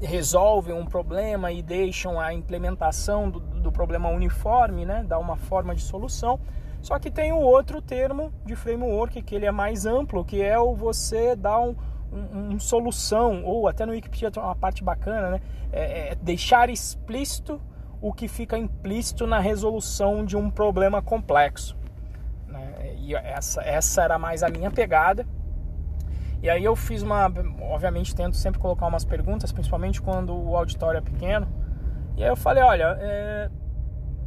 resolvem 0.00 0.74
um 0.74 0.86
problema 0.86 1.50
e 1.50 1.62
deixam 1.62 2.20
a 2.20 2.32
implementação 2.32 3.28
do, 3.30 3.40
do 3.40 3.72
problema 3.72 4.08
uniforme, 4.08 4.84
né? 4.84 5.04
Dá 5.06 5.18
uma 5.18 5.36
forma 5.36 5.74
de 5.74 5.82
solução. 5.82 6.38
Só 6.80 6.98
que 6.98 7.10
tem 7.10 7.32
um 7.32 7.40
outro 7.40 7.82
termo 7.82 8.32
de 8.44 8.54
framework 8.54 9.20
que 9.22 9.34
ele 9.34 9.46
é 9.46 9.50
mais 9.50 9.84
amplo, 9.84 10.24
que 10.24 10.40
é 10.40 10.58
o 10.58 10.74
você 10.74 11.34
dar 11.34 11.60
um, 11.60 11.74
um, 12.12 12.58
solução, 12.60 13.44
ou 13.44 13.66
até 13.66 13.84
no 13.84 13.92
Wikipedia 13.92 14.30
tem 14.30 14.42
uma 14.42 14.54
parte 14.54 14.84
bacana, 14.84 15.30
né? 15.30 15.40
É, 15.72 16.10
é 16.10 16.14
deixar 16.14 16.70
explícito 16.70 17.60
o 18.00 18.12
que 18.12 18.28
fica 18.28 18.56
implícito 18.56 19.26
na 19.26 19.40
resolução 19.40 20.24
de 20.24 20.36
um 20.36 20.50
problema 20.50 21.02
complexo. 21.02 21.76
Né? 22.46 22.94
E 22.98 23.14
essa, 23.14 23.60
essa 23.62 24.02
era 24.02 24.18
mais 24.18 24.42
a 24.42 24.48
minha 24.48 24.70
pegada. 24.70 25.26
E 26.42 26.48
aí 26.48 26.64
eu 26.64 26.76
fiz 26.76 27.02
uma. 27.02 27.26
Obviamente 27.60 28.14
tento 28.14 28.36
sempre 28.36 28.60
colocar 28.60 28.86
umas 28.86 29.04
perguntas, 29.04 29.52
principalmente 29.52 30.00
quando 30.00 30.34
o 30.34 30.56
auditório 30.56 30.98
é 30.98 31.00
pequeno. 31.00 31.48
E 32.16 32.22
aí 32.22 32.28
eu 32.28 32.36
falei, 32.36 32.62
olha, 32.62 32.96
é, 33.00 33.50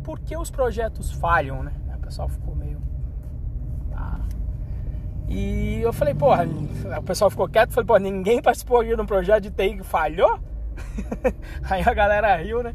por 0.03 0.19
que 0.19 0.35
os 0.35 0.51
projetos 0.51 1.11
falham, 1.11 1.63
né? 1.63 1.73
pessoal 2.11 2.27
ficou 2.27 2.53
meio. 2.53 2.81
Ah. 3.95 4.19
E 5.29 5.79
eu 5.81 5.93
falei, 5.93 6.13
porra, 6.13 6.43
o 6.99 7.03
pessoal 7.03 7.31
ficou 7.31 7.47
quieto, 7.47 7.71
falei, 7.71 7.87
pô, 7.87 7.97
ninguém 7.97 8.41
participou 8.41 8.83
de 8.83 8.93
um 8.93 9.05
projeto 9.05 9.43
de 9.43 9.51
TI 9.51 9.77
que 9.77 9.83
falhou? 9.83 10.37
aí 11.63 11.81
a 11.81 11.93
galera 11.93 12.35
riu, 12.35 12.61
né? 12.61 12.73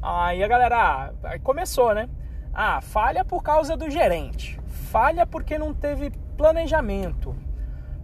Aí 0.00 0.42
a 0.42 0.48
galera 0.48 1.12
aí 1.22 1.38
começou, 1.38 1.94
né? 1.94 2.08
Ah, 2.54 2.80
falha 2.80 3.26
por 3.26 3.42
causa 3.42 3.76
do 3.76 3.90
gerente. 3.90 4.58
Falha 4.66 5.26
porque 5.26 5.58
não 5.58 5.74
teve 5.74 6.10
planejamento. 6.38 7.36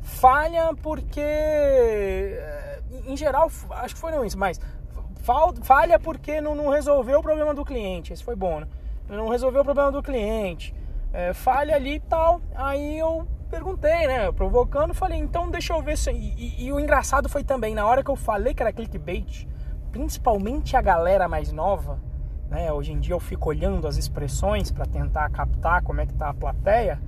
Falha 0.05 0.73
porque. 0.81 1.21
Eh, 1.21 2.81
em 3.07 3.17
geral, 3.17 3.51
acho 3.71 3.95
que 3.95 4.01
foram 4.01 4.25
isso, 4.25 4.39
mas. 4.39 4.61
Falha 5.63 5.99
porque 5.99 6.41
não, 6.41 6.55
não 6.55 6.69
resolveu 6.69 7.19
o 7.19 7.23
problema 7.23 7.53
do 7.53 7.65
cliente. 7.65 8.13
Esse 8.13 8.23
foi 8.23 8.37
bom, 8.37 8.61
né? 8.61 8.69
não 9.09 9.29
resolveu 9.29 9.61
o 9.61 9.65
problema 9.65 9.93
do 9.93 10.03
cliente, 10.03 10.75
é, 11.13 11.33
falha 11.33 11.75
ali 11.75 11.97
e 11.97 12.01
tal. 12.01 12.41
Aí 12.55 12.99
eu 12.99 13.27
perguntei, 13.51 14.07
né, 14.07 14.33
provocando, 14.33 14.95
falei, 14.95 15.19
então 15.19 15.51
deixa 15.51 15.73
eu 15.75 15.83
ver 15.83 15.97
se... 15.97 16.11
E, 16.11 16.35
e, 16.37 16.67
e, 16.67 16.73
o 16.73 16.81
engraçado 16.81 17.29
foi 17.29 17.45
também, 17.45 17.75
na 17.75 17.87
hora 17.87 18.03
que 18.03 18.11
eu 18.11 18.17
falei 18.17 18.53
que 18.53 18.63
era 18.63 18.73
clickbait, 18.73 19.47
principalmente 19.93 20.77
a 20.77 20.83
galera 20.83 21.29
mais 21.29 21.53
nova, 21.53 22.01
né, 22.51 22.73
hoje 22.73 22.93
em 22.93 22.99
dia 22.99 23.15
eu 23.15 23.21
fico 23.21 23.51
olhando 23.51 23.87
as 23.87 23.97
expressões 23.97 24.73
para 24.73 24.87
tentar 24.87 25.31
captar 25.31 25.83
como 25.83 26.01
é 26.01 26.07
que 26.07 26.15
tá 26.15 26.31
a 26.31 26.35
plateia, 26.35 27.01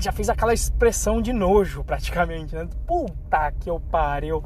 já 0.00 0.12
fez 0.12 0.28
aquela 0.28 0.54
expressão 0.54 1.20
de 1.20 1.32
nojo 1.32 1.82
praticamente, 1.84 2.54
né? 2.54 2.68
Puta 2.86 3.52
que 3.52 3.68
eu 3.68 3.80
pariu 3.80 4.44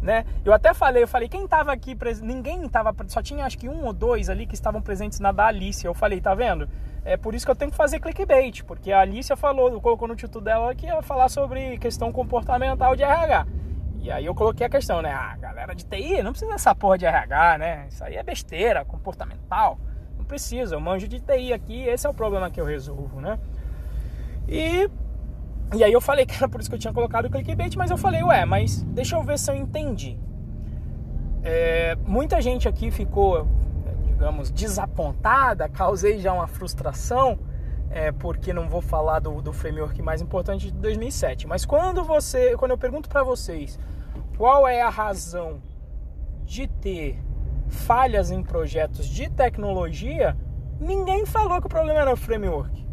né? 0.00 0.24
Eu 0.44 0.52
até 0.52 0.74
falei, 0.74 1.04
eu 1.04 1.06
falei, 1.06 1.28
quem 1.28 1.46
tava 1.46 1.72
aqui, 1.72 1.96
ninguém 2.22 2.68
tava, 2.68 2.92
só 3.06 3.22
tinha 3.22 3.46
acho 3.46 3.56
que 3.56 3.68
um 3.68 3.84
ou 3.84 3.92
dois 3.92 4.28
ali 4.28 4.46
que 4.46 4.54
estavam 4.54 4.82
presentes 4.82 5.20
na 5.20 5.30
da 5.30 5.46
Alice. 5.46 5.86
Eu 5.86 5.94
falei, 5.94 6.20
tá 6.20 6.34
vendo? 6.34 6.68
é 7.04 7.16
por 7.16 7.34
isso 7.34 7.44
que 7.44 7.50
eu 7.50 7.56
tenho 7.56 7.70
que 7.70 7.76
fazer 7.76 7.98
clickbait, 7.98 8.62
porque 8.64 8.92
a 8.92 9.00
Alicia 9.00 9.36
falou, 9.36 9.80
colocou 9.80 10.06
no 10.06 10.14
título 10.14 10.44
dela 10.44 10.74
que 10.74 10.86
ia 10.86 11.02
falar 11.02 11.28
sobre 11.28 11.76
questão 11.78 12.12
comportamental 12.12 12.94
de 12.94 13.02
RH. 13.02 13.46
E 14.00 14.10
aí 14.10 14.24
eu 14.26 14.34
coloquei 14.34 14.66
a 14.66 14.70
questão, 14.70 15.02
né? 15.02 15.12
Ah, 15.12 15.36
galera 15.36 15.74
de 15.74 15.84
TI, 15.84 16.22
não 16.22 16.32
precisa 16.32 16.52
dessa 16.52 16.74
porra 16.74 16.98
de 16.98 17.06
RH, 17.06 17.58
né? 17.58 17.86
Isso 17.88 18.04
aí 18.04 18.16
é 18.16 18.22
besteira, 18.22 18.84
comportamental. 18.84 19.78
Não 20.16 20.24
precisa, 20.24 20.74
eu 20.74 20.80
manjo 20.80 21.08
de 21.08 21.20
TI 21.20 21.52
aqui, 21.52 21.82
esse 21.84 22.06
é 22.06 22.10
o 22.10 22.14
problema 22.14 22.50
que 22.50 22.60
eu 22.60 22.64
resolvo, 22.64 23.20
né? 23.20 23.38
E, 24.48 24.90
e 25.74 25.84
aí 25.84 25.92
eu 25.92 26.00
falei 26.00 26.26
que 26.26 26.34
era 26.34 26.48
por 26.48 26.60
isso 26.60 26.68
que 26.68 26.76
eu 26.76 26.80
tinha 26.80 26.92
colocado 26.92 27.26
o 27.26 27.30
clickbait, 27.30 27.74
mas 27.76 27.90
eu 27.90 27.96
falei, 27.96 28.22
ué, 28.22 28.44
mas 28.44 28.82
deixa 28.84 29.16
eu 29.16 29.22
ver 29.22 29.38
se 29.38 29.50
eu 29.50 29.56
entendi. 29.56 30.18
É, 31.42 31.96
muita 32.06 32.40
gente 32.40 32.68
aqui 32.68 32.90
ficou, 32.90 33.46
digamos, 34.04 34.50
desapontada, 34.50 35.68
causei 35.68 36.18
já 36.18 36.32
uma 36.32 36.46
frustração, 36.46 37.38
é, 37.90 38.12
porque 38.12 38.52
não 38.52 38.68
vou 38.68 38.80
falar 38.80 39.18
do, 39.18 39.42
do 39.42 39.52
framework 39.52 40.00
mais 40.00 40.22
importante 40.22 40.66
de 40.66 40.72
2007. 40.72 41.46
Mas 41.46 41.64
quando 41.64 42.04
você, 42.04 42.56
quando 42.56 42.70
eu 42.70 42.78
pergunto 42.78 43.08
para 43.08 43.22
vocês 43.22 43.78
qual 44.36 44.66
é 44.66 44.80
a 44.80 44.88
razão 44.88 45.60
de 46.44 46.66
ter 46.66 47.18
falhas 47.68 48.30
em 48.30 48.42
projetos 48.42 49.06
de 49.06 49.28
tecnologia, 49.30 50.36
ninguém 50.80 51.26
falou 51.26 51.60
que 51.60 51.66
o 51.66 51.70
problema 51.70 52.00
era 52.00 52.12
o 52.12 52.16
framework. 52.16 52.86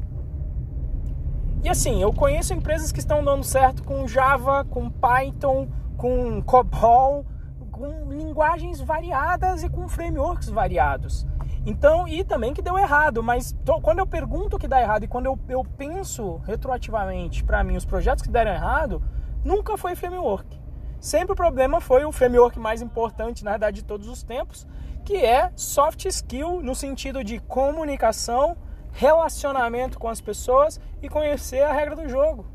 E 1.61 1.67
assim, 1.67 2.01
eu 2.01 2.13
conheço 2.13 2.53
empresas 2.53 2.89
que 2.89 2.99
estão 2.99 3.21
dando 3.21 3.43
certo 3.43 3.83
com 3.83 4.07
Java, 4.07 4.63
com 4.63 4.89
Python, 4.89 5.67
com 5.97 6.41
COBOL, 6.41 7.25
com 7.69 8.09
linguagens 8.09 8.79
variadas 8.79 9.61
e 9.61 9.69
com 9.69 9.87
frameworks 9.89 10.47
variados. 10.47 11.27
Então, 11.65 12.07
e 12.07 12.23
também 12.23 12.53
que 12.53 12.61
deu 12.61 12.79
errado, 12.79 13.21
mas 13.21 13.53
tô, 13.65 13.81
quando 13.81 13.99
eu 13.99 14.07
pergunto 14.07 14.55
o 14.55 14.59
que 14.59 14.69
dá 14.69 14.81
errado 14.81 15.03
e 15.03 15.07
quando 15.07 15.25
eu, 15.25 15.37
eu 15.49 15.65
penso 15.77 16.37
retroativamente 16.45 17.43
para 17.43 17.61
mim 17.61 17.75
os 17.75 17.83
projetos 17.83 18.23
que 18.23 18.29
deram 18.29 18.51
errado, 18.51 19.03
nunca 19.43 19.75
foi 19.75 19.95
framework. 19.95 20.57
Sempre 21.01 21.33
o 21.33 21.35
problema 21.35 21.81
foi 21.81 22.05
o 22.05 22.11
framework 22.11 22.57
mais 22.57 22.81
importante, 22.81 23.43
na 23.43 23.51
verdade, 23.51 23.81
de 23.81 23.85
todos 23.85 24.07
os 24.07 24.23
tempos, 24.23 24.65
que 25.03 25.17
é 25.17 25.51
soft 25.57 26.05
skill 26.05 26.61
no 26.61 26.73
sentido 26.73 27.21
de 27.21 27.39
comunicação, 27.39 28.55
relacionamento 28.91 30.00
com 30.00 30.08
as 30.08 30.22
pessoas 30.22 30.79
e 31.01 31.10
conhecer 31.10 31.62
a 31.63 31.72
regra 31.72 31.96
do 31.96 32.08
jogo. 32.08 32.46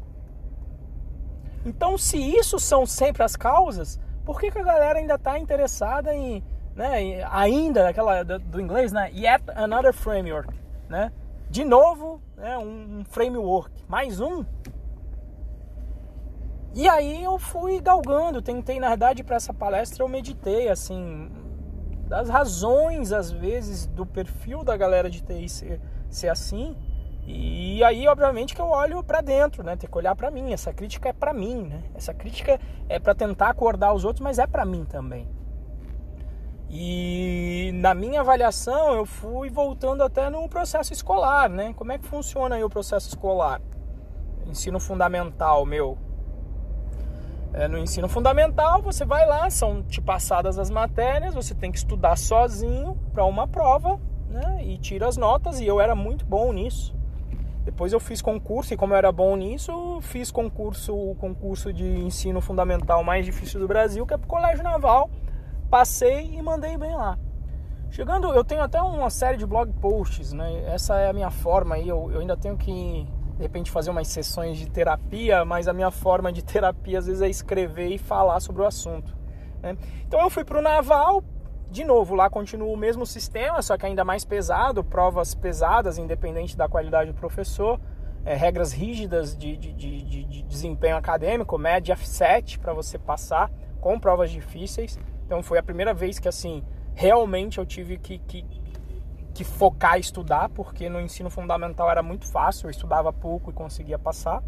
Então, 1.65 1.97
se 1.97 2.19
isso 2.19 2.59
são 2.59 2.85
sempre 2.85 3.23
as 3.23 3.37
causas, 3.37 3.99
por 4.25 4.39
que, 4.39 4.51
que 4.51 4.59
a 4.59 4.63
galera 4.63 4.99
ainda 4.99 5.15
está 5.15 5.39
interessada 5.39 6.15
em, 6.15 6.45
né, 6.75 7.25
ainda 7.31 7.89
aquela 7.89 8.23
do 8.23 8.61
inglês, 8.61 8.93
né, 8.93 9.11
yet 9.15 9.43
another 9.55 9.93
framework, 9.93 10.53
né? 10.89 11.11
De 11.49 11.65
novo, 11.65 12.21
né, 12.37 12.59
um 12.59 13.05
framework, 13.05 13.71
mais 13.89 14.21
um. 14.21 14.45
E 16.75 16.89
aí 16.89 17.23
eu 17.23 17.39
fui 17.39 17.81
galgando, 17.81 18.43
tentei 18.43 18.81
na 18.81 18.89
verdade 18.89 19.23
para 19.23 19.37
essa 19.37 19.55
palestra 19.55 20.03
eu 20.03 20.09
meditei 20.09 20.69
assim 20.69 21.31
das 22.09 22.29
razões 22.29 23.13
às 23.13 23.31
vezes 23.31 23.87
do 23.87 24.05
perfil 24.05 24.65
da 24.65 24.77
galera 24.77 25.09
de 25.09 25.23
TI 25.23 25.49
ser, 25.49 25.81
ser 26.17 26.29
assim. 26.29 26.77
E 27.27 27.83
aí, 27.83 28.07
obviamente, 28.07 28.55
que 28.55 28.61
eu 28.61 28.69
olho 28.69 29.03
para 29.03 29.21
dentro, 29.21 29.63
né? 29.63 29.77
Tem 29.77 29.89
que 29.89 29.97
olhar 29.97 30.15
para 30.15 30.31
mim. 30.31 30.53
Essa 30.53 30.73
crítica 30.73 31.09
é 31.09 31.13
para 31.13 31.33
mim, 31.33 31.63
né? 31.65 31.83
Essa 31.95 32.13
crítica 32.13 32.61
é 32.89 32.99
para 32.99 33.15
tentar 33.15 33.49
acordar 33.49 33.95
os 33.95 34.05
outros, 34.05 34.23
mas 34.23 34.39
é 34.39 34.47
para 34.47 34.65
mim 34.65 34.85
também. 34.85 35.27
E 36.69 37.71
na 37.75 37.95
minha 37.95 38.21
avaliação, 38.21 38.95
eu 38.95 39.07
fui 39.07 39.49
voltando 39.49 40.03
até 40.03 40.29
no 40.29 40.49
processo 40.49 40.93
escolar, 40.93 41.49
né? 41.49 41.73
Como 41.75 41.93
é 41.93 41.99
que 41.99 42.07
funciona 42.07 42.57
aí 42.57 42.65
o 42.65 42.69
processo 42.69 43.09
escolar? 43.09 43.61
Ensino 44.47 44.79
fundamental, 44.79 45.65
meu. 45.65 45.97
É, 47.55 47.69
no 47.69 47.79
ensino 47.79 48.09
fundamental, 48.09 48.83
você 48.83 49.05
vai 49.05 49.25
lá, 49.25 49.49
são 49.49 49.83
te 49.85 50.01
passadas 50.01 50.59
as 50.59 50.69
matérias, 50.69 51.35
você 51.35 51.55
tem 51.55 51.71
que 51.71 51.79
estudar 51.79 52.19
sozinho 52.19 52.99
para 53.13 53.25
uma 53.25 53.47
prova, 53.47 54.01
né? 54.35 54.65
E 54.65 54.77
tira 54.77 55.07
as 55.07 55.17
notas, 55.17 55.61
e 55.61 55.67
eu 55.67 55.81
era 55.81 55.95
muito 55.95 56.27
bom 56.27 56.53
nisso. 56.53 56.95
Depois 57.65 57.93
eu 57.95 58.01
fiz 58.01 58.21
concurso 58.21 58.75
e 58.75 58.77
como 58.77 58.93
eu 58.93 58.99
era 58.99 59.11
bom 59.11 59.35
nisso, 59.37 59.99
fiz 60.03 60.31
concurso, 60.31 60.95
o 60.95 61.15
concurso 61.15 61.73
de 61.73 61.85
ensino 61.85 62.41
fundamental 62.43 63.03
mais 63.03 63.25
difícil 63.25 63.59
do 63.59 63.67
Brasil, 63.67 64.05
que 64.07 64.13
é 64.13 64.19
pro 64.19 64.29
Colégio 64.29 64.63
Naval. 64.63 65.09
Passei 65.71 66.35
e 66.35 66.43
mandei 66.43 66.77
bem 66.77 66.95
lá. 66.95 67.19
Chegando, 67.91 68.27
eu 68.35 68.45
tenho 68.45 68.61
até 68.61 68.83
uma 68.83 69.09
série 69.09 69.39
de 69.39 69.47
blog 69.47 69.73
posts, 69.81 70.33
né? 70.33 70.65
Essa 70.67 70.99
é 70.99 71.09
a 71.09 71.13
minha 71.13 71.31
forma 71.31 71.77
aí, 71.77 71.89
eu, 71.89 72.11
eu 72.13 72.21
ainda 72.21 72.37
tenho 72.37 72.57
que 72.57 73.07
de 73.37 73.43
repente 73.43 73.71
fazer 73.71 73.91
umas 73.91 74.09
sessões 74.09 74.59
de 74.59 74.69
terapia, 74.69 75.45
mas 75.45 75.67
a 75.67 75.73
minha 75.73 75.91
forma 75.91 76.33
de 76.33 76.43
terapia 76.45 76.99
às 76.99 77.07
vezes 77.07 77.23
é 77.23 77.29
escrever 77.29 77.89
e 77.89 77.99
falar 77.99 78.41
sobre 78.41 78.63
o 78.63 78.67
assunto. 78.67 79.17
Né? 79.63 79.77
Então 80.07 80.21
eu 80.21 80.29
fui 80.29 80.45
para 80.45 80.59
o 80.59 80.63
Naval, 80.63 81.25
de 81.71 81.85
novo, 81.85 82.15
lá 82.15 82.31
continua 82.31 82.73
o 82.73 82.77
mesmo 82.77 83.05
sistema, 83.05 83.61
só 83.63 83.77
que 83.77 83.87
ainda 83.87 84.05
mais 84.05 84.25
pesado, 84.25 84.85
provas 84.85 85.35
pesadas, 85.35 85.99
independente 85.99 86.57
da 86.57 86.69
qualidade 86.69 87.13
do 87.13 87.19
professor, 87.19 87.81
é, 88.25 88.35
regras 88.35 88.73
rígidas 88.73 89.37
de, 89.37 89.57
de, 89.57 89.73
de, 89.73 90.25
de, 90.25 90.43
desempenho 90.43 90.97
acadêmico, 90.97 91.59
média 91.59 91.97
7 91.97 92.59
para 92.59 92.73
você 92.73 92.99
passar, 92.99 93.51
com 93.81 93.99
provas 93.99 94.31
difíceis. 94.31 94.99
Então 95.27 95.43
foi 95.43 95.59
a 95.59 95.63
primeira 95.63 95.93
vez 95.93 96.19
que 96.19 96.29
assim 96.29 96.65
realmente 96.95 97.59
eu 97.59 97.67
tive 97.67 97.99
que, 97.99 98.19
que, 98.19 98.45
que 99.35 99.45
focar 99.45 99.99
estudar, 99.99 100.49
porque 100.51 100.89
no 100.89 101.01
ensino 101.01 101.29
fundamental 101.29 101.91
era 101.91 102.03
muito 102.03 102.27
fácil, 102.27 102.67
eu 102.67 102.71
estudava 102.71 103.13
pouco 103.13 103.51
e 103.51 103.53
conseguia 103.53 103.99
passar. 103.99 104.43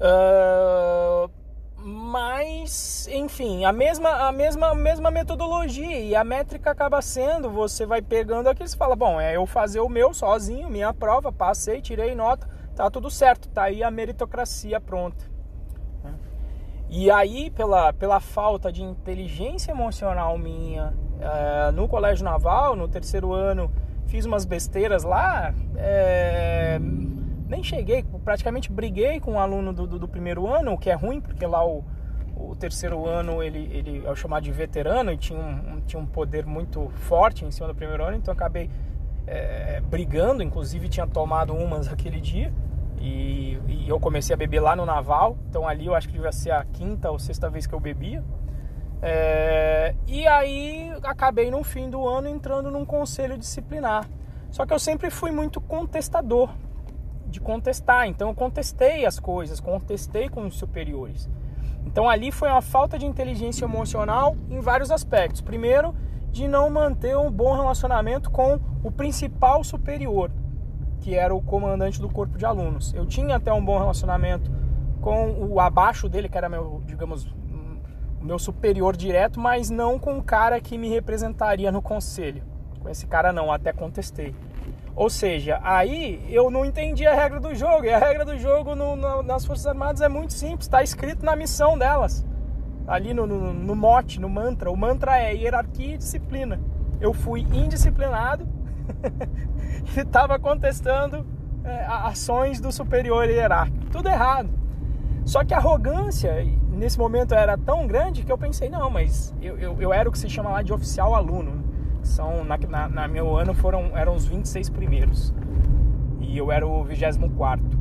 Uh, 0.00 1.30
mas 2.10 3.08
enfim 3.12 3.64
a 3.64 3.72
mesma 3.72 4.10
a 4.26 4.32
mesma 4.32 4.70
a 4.70 4.74
mesma 4.74 5.12
metodologia 5.12 6.00
e 6.00 6.16
a 6.16 6.24
métrica 6.24 6.72
acaba 6.72 7.00
sendo 7.00 7.48
você 7.48 7.86
vai 7.86 8.02
pegando 8.02 8.48
aqui 8.48 8.64
e 8.64 8.76
fala 8.76 8.96
bom 8.96 9.20
é 9.20 9.36
eu 9.36 9.46
fazer 9.46 9.78
o 9.78 9.88
meu 9.88 10.12
sozinho 10.12 10.68
minha 10.68 10.92
prova 10.92 11.30
passei 11.30 11.80
tirei 11.80 12.16
nota 12.16 12.48
tá 12.74 12.90
tudo 12.90 13.08
certo 13.08 13.48
tá 13.48 13.64
aí 13.64 13.82
a 13.82 13.90
meritocracia 13.90 14.80
pronta. 14.80 15.30
E 16.88 17.08
aí 17.08 17.50
pela 17.50 17.92
pela 17.92 18.18
falta 18.18 18.72
de 18.72 18.82
inteligência 18.82 19.70
emocional 19.70 20.36
minha 20.36 20.92
é, 21.20 21.70
no 21.70 21.86
colégio 21.86 22.24
naval 22.24 22.74
no 22.74 22.88
terceiro 22.88 23.32
ano 23.32 23.70
fiz 24.08 24.24
umas 24.24 24.44
besteiras 24.44 25.04
lá 25.04 25.54
é, 25.76 26.80
nem 27.50 27.62
cheguei, 27.64 28.04
praticamente 28.24 28.70
briguei 28.70 29.18
com 29.20 29.32
um 29.32 29.38
aluno 29.40 29.72
do, 29.72 29.86
do, 29.86 29.98
do, 29.98 30.08
primeiro 30.08 30.46
ano, 30.46 30.72
o 30.72 30.78
que 30.78 30.88
é 30.88 30.94
ruim, 30.94 31.20
porque 31.20 31.44
lá 31.44 31.66
o, 31.66 31.84
o 32.48 32.56
terceiro 32.56 33.06
ano 33.06 33.42
ele, 33.42 33.70
ele 33.72 34.02
é 34.06 34.10
o 34.10 34.16
chamado 34.16 34.42
de 34.42 34.52
veterano 34.52 35.12
e 35.12 35.16
tinha 35.16 35.38
um, 35.38 35.74
um, 35.74 35.80
tinha 35.82 36.00
um 36.00 36.06
poder 36.06 36.46
muito 36.46 36.88
forte 36.90 37.44
em 37.44 37.50
cima 37.50 37.68
do 37.68 37.74
primeiro 37.74 38.04
ano, 38.04 38.16
então 38.16 38.32
acabei 38.32 38.70
é, 39.26 39.80
brigando, 39.80 40.42
inclusive 40.42 40.88
tinha 40.88 41.06
tomado 41.06 41.54
umas 41.54 41.88
aquele 41.92 42.20
dia. 42.20 42.52
E, 43.00 43.58
e, 43.66 43.88
eu 43.88 43.98
comecei 43.98 44.34
a 44.34 44.36
beber 44.36 44.60
lá 44.60 44.76
no 44.76 44.84
Naval, 44.84 45.38
então 45.48 45.66
ali 45.66 45.86
eu 45.86 45.94
acho 45.94 46.06
que 46.06 46.12
devia 46.12 46.32
ser 46.32 46.50
a 46.50 46.64
quinta 46.64 47.10
ou 47.10 47.18
sexta 47.18 47.48
vez 47.48 47.66
que 47.66 47.74
eu 47.74 47.80
bebia. 47.80 48.22
É, 49.02 49.94
e 50.06 50.26
aí 50.26 50.92
acabei 51.02 51.50
no 51.50 51.64
fim 51.64 51.88
do 51.88 52.06
ano 52.06 52.28
entrando 52.28 52.70
num 52.70 52.84
conselho 52.84 53.38
disciplinar. 53.38 54.06
Só 54.50 54.66
que 54.66 54.74
eu 54.74 54.78
sempre 54.78 55.08
fui 55.10 55.30
muito 55.30 55.60
contestador, 55.60 56.50
de 57.26 57.40
contestar. 57.40 58.06
Então 58.06 58.28
eu 58.28 58.34
contestei 58.34 59.06
as 59.06 59.18
coisas, 59.18 59.60
contestei 59.60 60.28
com 60.28 60.46
os 60.46 60.56
superiores. 60.56 61.28
Então 61.86 62.08
ali 62.08 62.30
foi 62.30 62.48
uma 62.48 62.62
falta 62.62 62.98
de 62.98 63.06
inteligência 63.06 63.64
emocional 63.64 64.36
em 64.48 64.60
vários 64.60 64.90
aspectos. 64.90 65.40
Primeiro, 65.40 65.94
de 66.30 66.46
não 66.46 66.70
manter 66.70 67.16
um 67.16 67.30
bom 67.30 67.54
relacionamento 67.54 68.30
com 68.30 68.60
o 68.82 68.90
principal 68.90 69.64
superior, 69.64 70.30
que 71.00 71.14
era 71.14 71.34
o 71.34 71.42
comandante 71.42 72.00
do 72.00 72.08
corpo 72.08 72.38
de 72.38 72.46
alunos. 72.46 72.94
Eu 72.94 73.06
tinha 73.06 73.36
até 73.36 73.52
um 73.52 73.64
bom 73.64 73.78
relacionamento 73.78 74.50
com 75.00 75.32
o 75.32 75.58
abaixo 75.58 76.08
dele, 76.08 76.28
que 76.28 76.38
era 76.38 76.48
meu, 76.48 76.82
digamos, 76.86 77.26
o 78.20 78.24
meu 78.24 78.38
superior 78.38 78.96
direto, 78.96 79.40
mas 79.40 79.70
não 79.70 79.98
com 79.98 80.18
o 80.18 80.22
cara 80.22 80.60
que 80.60 80.76
me 80.76 80.88
representaria 80.88 81.72
no 81.72 81.80
conselho. 81.80 82.42
Com 82.80 82.88
esse 82.88 83.06
cara 83.06 83.32
não, 83.32 83.50
até 83.50 83.72
contestei. 83.72 84.34
Ou 85.00 85.08
seja, 85.08 85.58
aí 85.62 86.22
eu 86.28 86.50
não 86.50 86.62
entendi 86.62 87.06
a 87.06 87.14
regra 87.14 87.40
do 87.40 87.54
jogo. 87.54 87.86
E 87.86 87.90
a 87.90 87.98
regra 87.98 88.22
do 88.22 88.36
jogo 88.36 88.74
no, 88.74 88.94
no, 88.96 89.22
nas 89.22 89.46
Forças 89.46 89.66
Armadas 89.66 90.02
é 90.02 90.10
muito 90.10 90.34
simples, 90.34 90.66
está 90.66 90.82
escrito 90.82 91.24
na 91.24 91.34
missão 91.34 91.78
delas. 91.78 92.22
Ali 92.86 93.14
no, 93.14 93.26
no, 93.26 93.74
mote, 93.74 94.20
no 94.20 94.28
mantra. 94.28 94.70
O 94.70 94.76
mantra 94.76 95.18
é 95.18 95.34
hierarquia 95.34 95.94
e 95.94 95.96
disciplina. 95.96 96.60
Eu 97.00 97.14
fui 97.14 97.40
indisciplinado 97.40 98.46
e 99.96 100.00
estava 100.00 100.38
contestando 100.38 101.26
é, 101.64 101.86
ações 101.86 102.60
do 102.60 102.70
superior 102.70 103.26
hierárquico. 103.26 103.86
Tudo 103.86 104.06
errado. 104.06 104.50
Só 105.24 105.42
que 105.42 105.54
a 105.54 105.56
arrogância 105.56 106.44
nesse 106.68 106.98
momento 106.98 107.32
era 107.32 107.56
tão 107.56 107.86
grande 107.86 108.22
que 108.22 108.30
eu 108.30 108.36
pensei, 108.36 108.68
não, 108.68 108.90
mas 108.90 109.34
eu, 109.40 109.58
eu, 109.58 109.80
eu 109.80 109.94
era 109.94 110.10
o 110.10 110.12
que 110.12 110.18
se 110.18 110.28
chama 110.28 110.50
lá 110.50 110.60
de 110.60 110.74
oficial 110.74 111.14
aluno. 111.14 111.59
São, 112.02 112.44
na, 112.44 112.56
na, 112.56 112.88
na 112.88 113.08
meu 113.08 113.36
ano 113.36 113.54
foram, 113.54 113.96
eram 113.96 114.14
os 114.14 114.26
26 114.26 114.70
primeiros. 114.70 115.34
E 116.20 116.36
eu 116.36 116.50
era 116.50 116.66
o 116.66 116.84
24. 116.84 117.80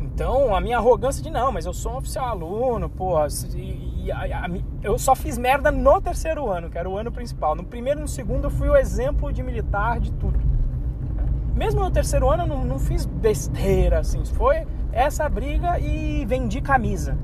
Então, 0.00 0.54
a 0.54 0.60
minha 0.60 0.78
arrogância 0.78 1.22
de 1.22 1.30
não, 1.30 1.52
mas 1.52 1.66
eu 1.66 1.74
sou 1.74 1.92
um 1.92 1.96
oficial 1.98 2.28
aluno, 2.28 2.88
pô, 2.88 3.16
e, 3.54 4.04
e 4.06 4.12
a, 4.12 4.46
a, 4.46 4.50
eu 4.82 4.98
só 4.98 5.14
fiz 5.14 5.36
merda 5.36 5.70
no 5.70 6.00
terceiro 6.00 6.50
ano, 6.50 6.70
que 6.70 6.78
era 6.78 6.88
o 6.88 6.96
ano 6.96 7.12
principal. 7.12 7.54
No 7.54 7.64
primeiro 7.64 8.00
e 8.00 8.02
no 8.02 8.08
segundo 8.08 8.44
eu 8.44 8.50
fui 8.50 8.68
o 8.68 8.76
exemplo 8.76 9.32
de 9.32 9.42
militar 9.42 10.00
de 10.00 10.10
tudo. 10.12 10.38
Mesmo 11.54 11.80
no 11.80 11.90
terceiro 11.90 12.30
ano 12.30 12.44
eu 12.44 12.46
não, 12.46 12.64
não 12.64 12.78
fiz 12.78 13.04
besteira, 13.04 13.98
assim, 13.98 14.24
foi 14.24 14.66
essa 14.90 15.28
briga 15.28 15.78
e 15.78 16.24
vendi 16.24 16.62
camisa. 16.62 17.18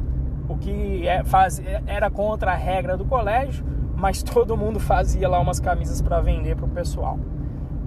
O 0.49 0.59
que 0.59 1.09
é, 1.09 1.25
faz, 1.25 1.63
era 1.87 2.11
contra 2.11 2.53
a 2.53 2.55
regra 2.55 2.97
do 2.97 3.05
colégio, 3.07 3.65
mas 4.03 4.21
todo 4.21 4.57
mundo 4.57 4.81
fazia 4.81 5.29
lá 5.29 5.39
umas 5.39 5.61
camisas 5.61 6.03
para 6.03 6.21
vender 6.21 6.57
pro 6.57 6.67
pessoal. 6.67 7.21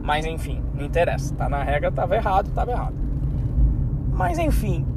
Mas 0.02 0.26
enfim, 0.26 0.64
não 0.74 0.86
interessa, 0.86 1.36
tá 1.36 1.50
na 1.50 1.62
regra, 1.62 1.92
tava 1.92 2.16
errado, 2.16 2.50
tava 2.52 2.72
errado. 2.72 2.96
Mas 4.14 4.40
enfim, 4.40 4.88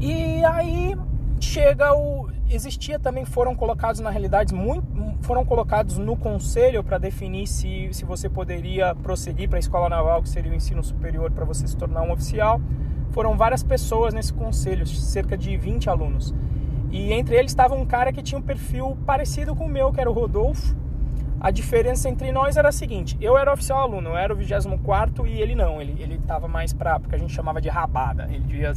e 0.00 0.42
aí 0.46 0.96
chega 1.38 1.92
o. 1.94 2.30
Existia 2.48 2.98
também, 2.98 3.26
foram 3.26 3.54
colocados 3.54 4.00
na 4.00 4.08
realidade, 4.08 4.54
muito, 4.54 4.86
foram 5.20 5.44
colocados 5.44 5.98
no 5.98 6.16
conselho 6.16 6.82
para 6.82 6.96
definir 6.96 7.46
se, 7.46 7.90
se 7.92 8.06
você 8.06 8.26
poderia 8.26 8.94
prosseguir 8.94 9.50
para 9.50 9.58
a 9.58 9.60
escola 9.60 9.90
naval, 9.90 10.22
que 10.22 10.28
seria 10.30 10.52
o 10.52 10.54
ensino 10.54 10.82
superior, 10.82 11.30
para 11.32 11.44
você 11.44 11.68
se 11.68 11.76
tornar 11.76 12.00
um 12.00 12.10
oficial. 12.10 12.62
Foram 13.10 13.36
várias 13.36 13.62
pessoas 13.62 14.14
nesse 14.14 14.32
conselho, 14.32 14.86
cerca 14.86 15.36
de 15.36 15.54
20 15.54 15.90
alunos. 15.90 16.34
E 16.94 17.12
entre 17.12 17.34
eles 17.34 17.50
estava 17.50 17.74
um 17.74 17.84
cara 17.84 18.12
que 18.12 18.22
tinha 18.22 18.38
um 18.38 18.42
perfil 18.42 18.96
parecido 19.04 19.56
com 19.56 19.64
o 19.64 19.68
meu, 19.68 19.90
que 19.90 20.00
era 20.00 20.08
o 20.08 20.12
Rodolfo. 20.12 20.76
A 21.40 21.50
diferença 21.50 22.08
entre 22.08 22.30
nós 22.30 22.56
era 22.56 22.68
a 22.68 22.72
seguinte: 22.72 23.18
eu 23.20 23.36
era 23.36 23.52
oficial 23.52 23.80
aluno, 23.80 24.10
eu 24.10 24.16
era 24.16 24.32
o 24.32 24.36
24 24.36 25.26
e 25.26 25.40
ele 25.40 25.56
não, 25.56 25.82
ele 25.82 26.00
ele 26.00 26.14
estava 26.14 26.46
mais 26.46 26.72
para, 26.72 27.00
porque 27.00 27.16
a 27.16 27.18
gente 27.18 27.32
chamava 27.32 27.60
de 27.60 27.68
rabada. 27.68 28.28
Ele 28.30 28.44
devia 28.44 28.72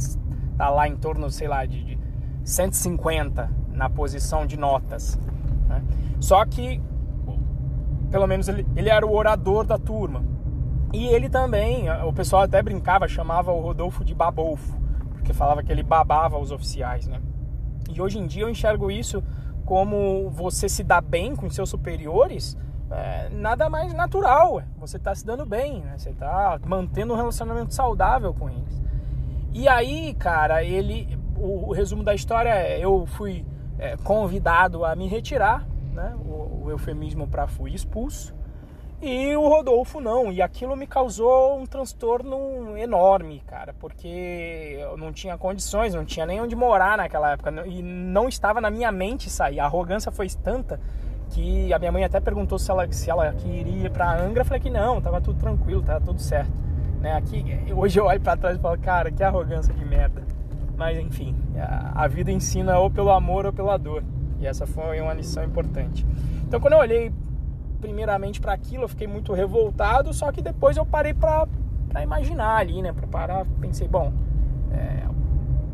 tá 0.56 0.68
lá 0.68 0.88
em 0.88 0.96
torno, 0.96 1.30
sei 1.30 1.46
lá, 1.46 1.64
de, 1.64 1.84
de 1.84 1.98
150 2.42 3.48
na 3.70 3.88
posição 3.88 4.44
de 4.44 4.56
notas. 4.56 5.16
Né? 5.68 5.80
Só 6.18 6.44
que, 6.44 6.82
pelo 8.10 8.26
menos, 8.26 8.48
ele, 8.48 8.66
ele 8.74 8.88
era 8.88 9.06
o 9.06 9.14
orador 9.14 9.64
da 9.64 9.78
turma. 9.78 10.24
E 10.92 11.06
ele 11.06 11.28
também, 11.28 11.88
o 12.04 12.12
pessoal 12.12 12.42
até 12.42 12.60
brincava, 12.62 13.06
chamava 13.06 13.52
o 13.52 13.60
Rodolfo 13.60 14.04
de 14.04 14.12
Babolfo, 14.12 14.76
porque 15.12 15.32
falava 15.32 15.62
que 15.62 15.70
ele 15.70 15.84
babava 15.84 16.36
os 16.36 16.50
oficiais, 16.50 17.06
né? 17.06 17.20
E 17.88 18.00
hoje 18.00 18.18
em 18.18 18.26
dia 18.26 18.44
eu 18.44 18.50
enxergo 18.50 18.90
isso 18.90 19.22
como 19.64 20.30
você 20.30 20.68
se 20.68 20.82
dá 20.82 21.00
bem 21.00 21.36
com 21.36 21.50
seus 21.50 21.68
superiores, 21.68 22.56
é, 22.90 23.28
nada 23.30 23.68
mais 23.68 23.92
natural. 23.92 24.62
Você 24.78 24.96
está 24.96 25.14
se 25.14 25.26
dando 25.26 25.44
bem, 25.44 25.82
né? 25.82 25.98
você 25.98 26.10
está 26.10 26.58
mantendo 26.64 27.12
um 27.12 27.16
relacionamento 27.16 27.74
saudável 27.74 28.32
com 28.32 28.48
eles. 28.48 28.82
E 29.52 29.68
aí, 29.68 30.14
cara, 30.14 30.62
ele. 30.64 31.18
O, 31.36 31.68
o 31.68 31.72
resumo 31.72 32.02
da 32.02 32.14
história 32.14 32.50
é: 32.50 32.82
eu 32.82 33.04
fui 33.06 33.44
é, 33.78 33.96
convidado 33.98 34.84
a 34.84 34.94
me 34.96 35.06
retirar, 35.06 35.66
né? 35.92 36.14
O, 36.24 36.64
o 36.64 36.70
eufemismo 36.70 37.26
para 37.26 37.46
fui 37.46 37.72
expulso. 37.74 38.34
E 39.00 39.36
o 39.36 39.48
Rodolfo 39.48 40.00
não, 40.00 40.32
e 40.32 40.42
aquilo 40.42 40.74
me 40.76 40.84
causou 40.84 41.56
um 41.56 41.66
transtorno 41.66 42.76
enorme, 42.76 43.40
cara, 43.46 43.72
porque 43.78 44.76
eu 44.80 44.96
não 44.96 45.12
tinha 45.12 45.38
condições, 45.38 45.94
não 45.94 46.04
tinha 46.04 46.26
nem 46.26 46.40
onde 46.40 46.56
morar 46.56 46.98
naquela 46.98 47.30
época, 47.30 47.52
e 47.64 47.80
não 47.80 48.28
estava 48.28 48.60
na 48.60 48.70
minha 48.70 48.90
mente 48.90 49.30
sair. 49.30 49.60
A 49.60 49.66
arrogância 49.66 50.10
foi 50.10 50.28
tanta 50.28 50.80
que 51.30 51.72
a 51.72 51.78
minha 51.78 51.92
mãe 51.92 52.02
até 52.02 52.18
perguntou 52.18 52.58
se 52.58 52.70
ela, 52.72 52.90
se 52.90 53.08
ela 53.08 53.32
queria 53.34 53.88
pra 53.88 54.20
Angra, 54.20 54.40
eu 54.40 54.44
falei 54.44 54.60
que 54.60 54.70
não, 54.70 55.00
tava 55.00 55.20
tudo 55.20 55.38
tranquilo, 55.38 55.80
tava 55.80 56.04
tudo 56.04 56.20
certo. 56.20 56.52
Né? 57.00 57.12
Aqui, 57.12 57.44
hoje 57.72 58.00
eu 58.00 58.06
olho 58.06 58.20
para 58.20 58.36
trás 58.36 58.56
e 58.56 58.60
falo, 58.60 58.78
cara, 58.78 59.12
que 59.12 59.22
arrogância 59.22 59.72
de 59.72 59.84
merda. 59.84 60.22
Mas 60.76 60.98
enfim, 60.98 61.36
a, 61.56 62.04
a 62.04 62.08
vida 62.08 62.32
ensina 62.32 62.78
ou 62.78 62.90
pelo 62.90 63.10
amor 63.10 63.46
ou 63.46 63.52
pela 63.52 63.76
dor. 63.76 64.02
E 64.40 64.46
essa 64.46 64.66
foi 64.66 65.00
uma 65.00 65.12
lição 65.12 65.44
importante. 65.44 66.04
Então 66.42 66.58
quando 66.58 66.72
eu 66.72 66.80
olhei 66.80 67.12
primeiramente 67.80 68.40
para 68.40 68.52
aquilo, 68.52 68.84
eu 68.84 68.88
fiquei 68.88 69.06
muito 69.06 69.32
revoltado, 69.32 70.12
só 70.12 70.30
que 70.30 70.42
depois 70.42 70.76
eu 70.76 70.84
parei 70.84 71.14
para 71.14 71.46
imaginar 72.02 72.56
ali, 72.56 72.82
né? 72.82 72.92
Para 72.92 73.06
parar, 73.06 73.46
pensei, 73.60 73.88
bom, 73.88 74.12
é, 74.72 75.04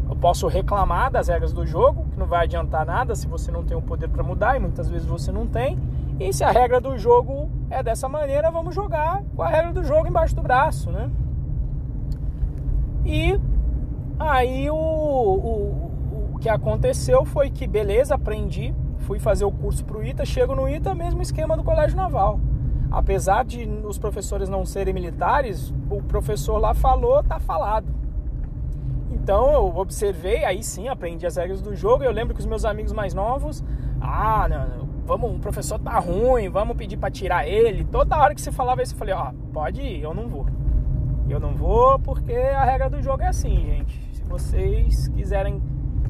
eu 0.08 0.16
posso 0.16 0.46
reclamar 0.46 1.10
das 1.10 1.28
regras 1.28 1.52
do 1.52 1.66
jogo, 1.66 2.06
que 2.10 2.18
não 2.18 2.26
vai 2.26 2.44
adiantar 2.44 2.84
nada 2.86 3.14
se 3.14 3.26
você 3.26 3.50
não 3.50 3.64
tem 3.64 3.76
o 3.76 3.82
poder 3.82 4.08
para 4.08 4.22
mudar, 4.22 4.56
e 4.56 4.60
muitas 4.60 4.88
vezes 4.88 5.06
você 5.06 5.32
não 5.32 5.46
tem. 5.46 5.78
E 6.20 6.32
se 6.32 6.44
a 6.44 6.50
regra 6.50 6.80
do 6.80 6.96
jogo 6.96 7.50
é 7.68 7.82
dessa 7.82 8.08
maneira, 8.08 8.50
vamos 8.50 8.74
jogar 8.74 9.22
com 9.34 9.42
a 9.42 9.48
regra 9.48 9.72
do 9.72 9.82
jogo 9.82 10.06
embaixo 10.06 10.36
do 10.36 10.42
braço, 10.42 10.90
né? 10.90 11.10
E 13.04 13.38
aí 14.18 14.70
o, 14.70 14.74
o, 14.74 16.32
o 16.34 16.38
que 16.38 16.48
aconteceu 16.48 17.24
foi 17.24 17.50
que, 17.50 17.66
beleza, 17.66 18.14
aprendi, 18.14 18.74
fui 19.04 19.18
fazer 19.18 19.44
o 19.44 19.52
curso 19.52 19.84
pro 19.84 20.04
ITA, 20.04 20.24
chego 20.24 20.54
no 20.54 20.68
ITA, 20.68 20.94
mesmo 20.94 21.22
esquema 21.22 21.56
do 21.56 21.62
Colégio 21.62 21.96
Naval. 21.96 22.40
Apesar 22.90 23.44
de 23.44 23.64
os 23.84 23.98
professores 23.98 24.48
não 24.48 24.64
serem 24.64 24.94
militares, 24.94 25.72
o 25.90 26.02
professor 26.02 26.58
lá 26.58 26.74
falou, 26.74 27.22
tá 27.22 27.38
falado. 27.38 27.86
Então 29.10 29.52
eu 29.52 29.76
observei, 29.76 30.44
aí 30.44 30.62
sim 30.62 30.88
aprendi 30.88 31.26
as 31.26 31.36
regras 31.36 31.60
do 31.60 31.74
jogo. 31.74 32.02
Eu 32.02 32.12
lembro 32.12 32.34
que 32.34 32.40
os 32.40 32.46
meus 32.46 32.64
amigos 32.64 32.92
mais 32.92 33.12
novos, 33.14 33.62
ah, 34.00 34.48
não, 34.48 34.88
vamos, 35.04 35.36
o 35.36 35.38
professor 35.38 35.78
tá 35.78 35.98
ruim, 35.98 36.48
vamos 36.48 36.76
pedir 36.76 36.96
para 36.96 37.10
tirar 37.10 37.46
ele. 37.46 37.84
Toda 37.84 38.18
hora 38.18 38.34
que 38.34 38.40
você 38.40 38.52
falava 38.52 38.82
isso, 38.82 38.94
eu 38.94 38.98
falei, 38.98 39.14
ó, 39.14 39.32
pode 39.52 39.80
ir, 39.80 40.02
eu 40.02 40.14
não 40.14 40.28
vou. 40.28 40.46
Eu 41.28 41.40
não 41.40 41.54
vou 41.54 41.98
porque 41.98 42.32
a 42.32 42.64
regra 42.64 42.88
do 42.88 43.02
jogo 43.02 43.22
é 43.22 43.28
assim, 43.28 43.56
gente. 43.56 44.14
Se 44.14 44.22
vocês 44.24 45.08
quiserem 45.08 45.60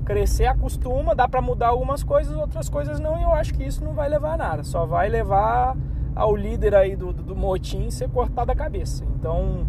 crescer, 0.05 0.47
acostuma, 0.47 1.15
dá 1.15 1.27
para 1.27 1.41
mudar 1.41 1.69
algumas 1.69 2.03
coisas, 2.03 2.37
outras 2.37 2.69
coisas 2.69 3.01
não, 3.01 3.19
e 3.19 3.23
eu 3.23 3.35
acho 3.35 3.55
que 3.55 3.65
isso 3.65 3.85
não 3.85 3.93
vai 3.93 4.09
levar 4.09 4.35
a 4.35 4.37
nada. 4.37 4.65
Só 4.65 4.87
vai 4.87 5.09
levar 5.09 5.77
ao 6.15 6.37
líder 6.37 6.75
aí 6.75 6.95
do, 6.95 7.13
do, 7.13 7.35
motim 7.35 7.91
ser 7.91 8.09
cortado 8.09 8.53
a 8.53 8.55
cabeça. 8.55 9.05
Então, 9.19 9.67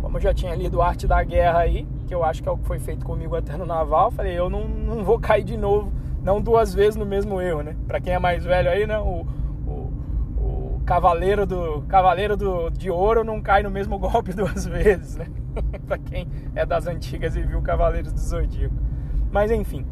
como 0.00 0.16
eu 0.16 0.20
já 0.20 0.34
tinha 0.34 0.54
lido 0.54 0.82
Arte 0.82 1.06
da 1.06 1.22
Guerra 1.22 1.60
aí, 1.60 1.86
que 2.06 2.14
eu 2.14 2.24
acho 2.24 2.42
que 2.42 2.48
é 2.48 2.52
o 2.52 2.58
que 2.58 2.64
foi 2.64 2.78
feito 2.78 3.04
comigo 3.04 3.36
até 3.36 3.56
no 3.56 3.66
Naval, 3.66 4.10
falei, 4.10 4.36
eu 4.36 4.50
não, 4.50 4.66
não 4.66 5.04
vou 5.04 5.20
cair 5.20 5.44
de 5.44 5.56
novo 5.56 5.92
não 6.22 6.40
duas 6.40 6.74
vezes 6.74 6.96
no 6.96 7.06
mesmo 7.06 7.40
erro, 7.40 7.62
né? 7.62 7.76
Para 7.86 8.00
quem 8.00 8.12
é 8.12 8.18
mais 8.18 8.44
velho 8.44 8.70
aí, 8.70 8.86
né? 8.86 8.98
O, 8.98 9.26
o, 9.66 9.92
o 10.36 10.82
cavaleiro 10.84 11.46
do 11.46 11.82
cavaleiro 11.88 12.36
do, 12.36 12.70
de 12.70 12.90
ouro 12.90 13.24
não 13.24 13.40
cai 13.40 13.62
no 13.62 13.70
mesmo 13.70 13.98
golpe 14.00 14.32
duas 14.32 14.66
vezes, 14.66 15.16
né? 15.16 15.26
para 15.86 15.98
quem 15.98 16.28
é 16.54 16.66
das 16.66 16.86
antigas 16.86 17.36
e 17.36 17.42
viu 17.42 17.62
Cavaleiros 17.62 18.12
do 18.12 18.20
Zodíaco. 18.20 18.74
Mas 19.30 19.50
enfim. 19.50 19.84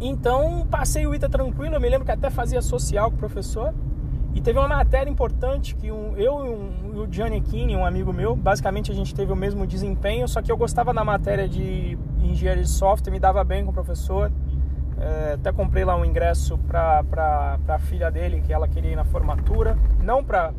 Então 0.00 0.66
passei 0.70 1.06
o 1.06 1.14
ITA 1.14 1.28
tranquilo, 1.28 1.74
eu 1.74 1.80
me 1.80 1.88
lembro 1.88 2.04
que 2.04 2.12
até 2.12 2.30
fazia 2.30 2.62
social 2.62 3.10
com 3.10 3.16
o 3.16 3.18
professor. 3.18 3.74
E 4.34 4.40
teve 4.40 4.58
uma 4.58 4.68
matéria 4.68 5.10
importante 5.10 5.74
que 5.74 5.90
um, 5.90 6.16
eu 6.16 6.46
e, 6.46 6.48
um, 6.48 7.02
o 7.02 7.08
Gianni 7.10 7.40
Kini, 7.40 7.74
um 7.74 7.84
amigo 7.84 8.12
meu, 8.12 8.36
basicamente 8.36 8.90
a 8.92 8.94
gente 8.94 9.14
teve 9.14 9.32
o 9.32 9.36
mesmo 9.36 9.66
desempenho, 9.66 10.28
só 10.28 10.40
que 10.40 10.52
eu 10.52 10.56
gostava 10.56 10.92
da 10.94 11.02
matéria 11.02 11.48
de 11.48 11.98
engenharia 12.22 12.62
de 12.62 12.68
software, 12.68 13.10
me 13.10 13.18
dava 13.18 13.42
bem 13.42 13.64
com 13.64 13.70
o 13.70 13.74
professor. 13.74 14.30
É, 15.00 15.32
até 15.34 15.52
comprei 15.52 15.84
lá 15.84 15.96
um 15.96 16.04
ingresso 16.04 16.58
para 16.58 17.58
a 17.68 17.78
filha 17.78 18.10
dele, 18.10 18.40
que 18.40 18.52
ela 18.52 18.68
queria 18.68 18.92
ir 18.92 18.96
na 18.96 19.04
formatura. 19.04 19.78
Não 20.02 20.22
para 20.22 20.52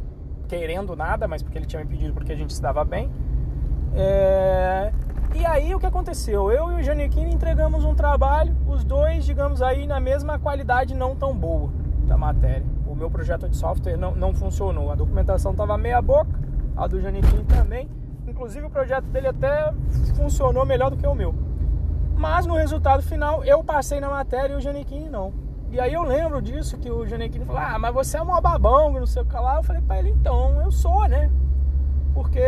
querendo 0.48 0.96
nada, 0.96 1.28
mas 1.28 1.44
porque 1.44 1.58
ele 1.58 1.66
tinha 1.66 1.84
me 1.84 1.90
pedido 1.90 2.14
porque 2.14 2.32
a 2.32 2.36
gente 2.36 2.54
se 2.54 2.62
dava 2.62 2.84
bem. 2.84 3.10
É, 3.94 4.92
e 5.36 5.46
aí 5.46 5.76
o 5.76 5.80
que 5.80 5.86
aconteceu? 5.86 6.52
Eu 6.52 6.72
e 6.72 6.82
o 6.82 6.84
Janequine 6.84 7.34
entregamos 7.34 7.86
um 7.86 7.94
trabalho, 7.94 8.56
os 8.68 8.84
dois, 8.84 9.26
digamos 9.26 9.62
aí, 9.62 9.86
na 9.86 10.00
mesma 10.00 10.40
qualidade 10.40 10.96
não 10.96 11.16
tão 11.16 11.36
boa 11.36 11.70
da 12.08 12.18
matéria. 12.18 12.66
O 12.88 12.96
meu 12.96 13.10
projeto 13.10 13.48
de 13.48 13.56
software 13.56 13.96
não, 13.96 14.16
não 14.16 14.34
funcionou. 14.34 14.92
A 14.92 14.96
documentação 14.96 15.52
estava 15.52 15.78
meia 15.78 16.02
boca, 16.02 16.32
a 16.76 16.88
do 16.88 17.00
Janequine 17.00 17.44
também. 17.46 17.90
Inclusive 18.28 18.66
o 18.66 18.70
projeto 18.70 19.06
dele 19.06 19.28
até 19.28 19.72
funcionou 20.16 20.66
melhor 20.66 20.90
do 20.90 20.98
que 20.98 21.06
o 21.06 21.16
meu. 21.16 21.34
Mas 22.16 22.46
no 22.46 22.56
resultado 22.56 23.02
final 23.04 23.44
eu 23.46 23.64
passei 23.64 24.00
na 24.00 24.10
matéria 24.10 24.54
e 24.54 24.58
o 24.58 24.62
Janequine 24.62 25.10
não. 25.10 25.32
E 25.72 25.80
aí 25.80 25.94
eu 25.94 26.04
lembro 26.04 26.42
disso 26.42 26.78
que 26.78 26.90
o 26.90 27.06
Janequine 27.06 27.46
falou: 27.46 27.62
Ah, 27.62 27.78
mas 27.78 27.94
você 27.94 28.18
é 28.18 28.22
um 28.22 28.42
babão, 28.42 28.92
não 28.92 29.06
sei 29.06 29.22
o 29.22 29.26
que 29.26 29.36
lá. 29.36 29.58
Eu 29.58 29.64
falei 29.64 29.82
para 29.82 30.00
ele: 30.00 30.10
Então, 30.10 30.60
eu 30.62 30.72
sou, 30.72 31.08
né? 31.08 31.30
Porque, 32.14 32.40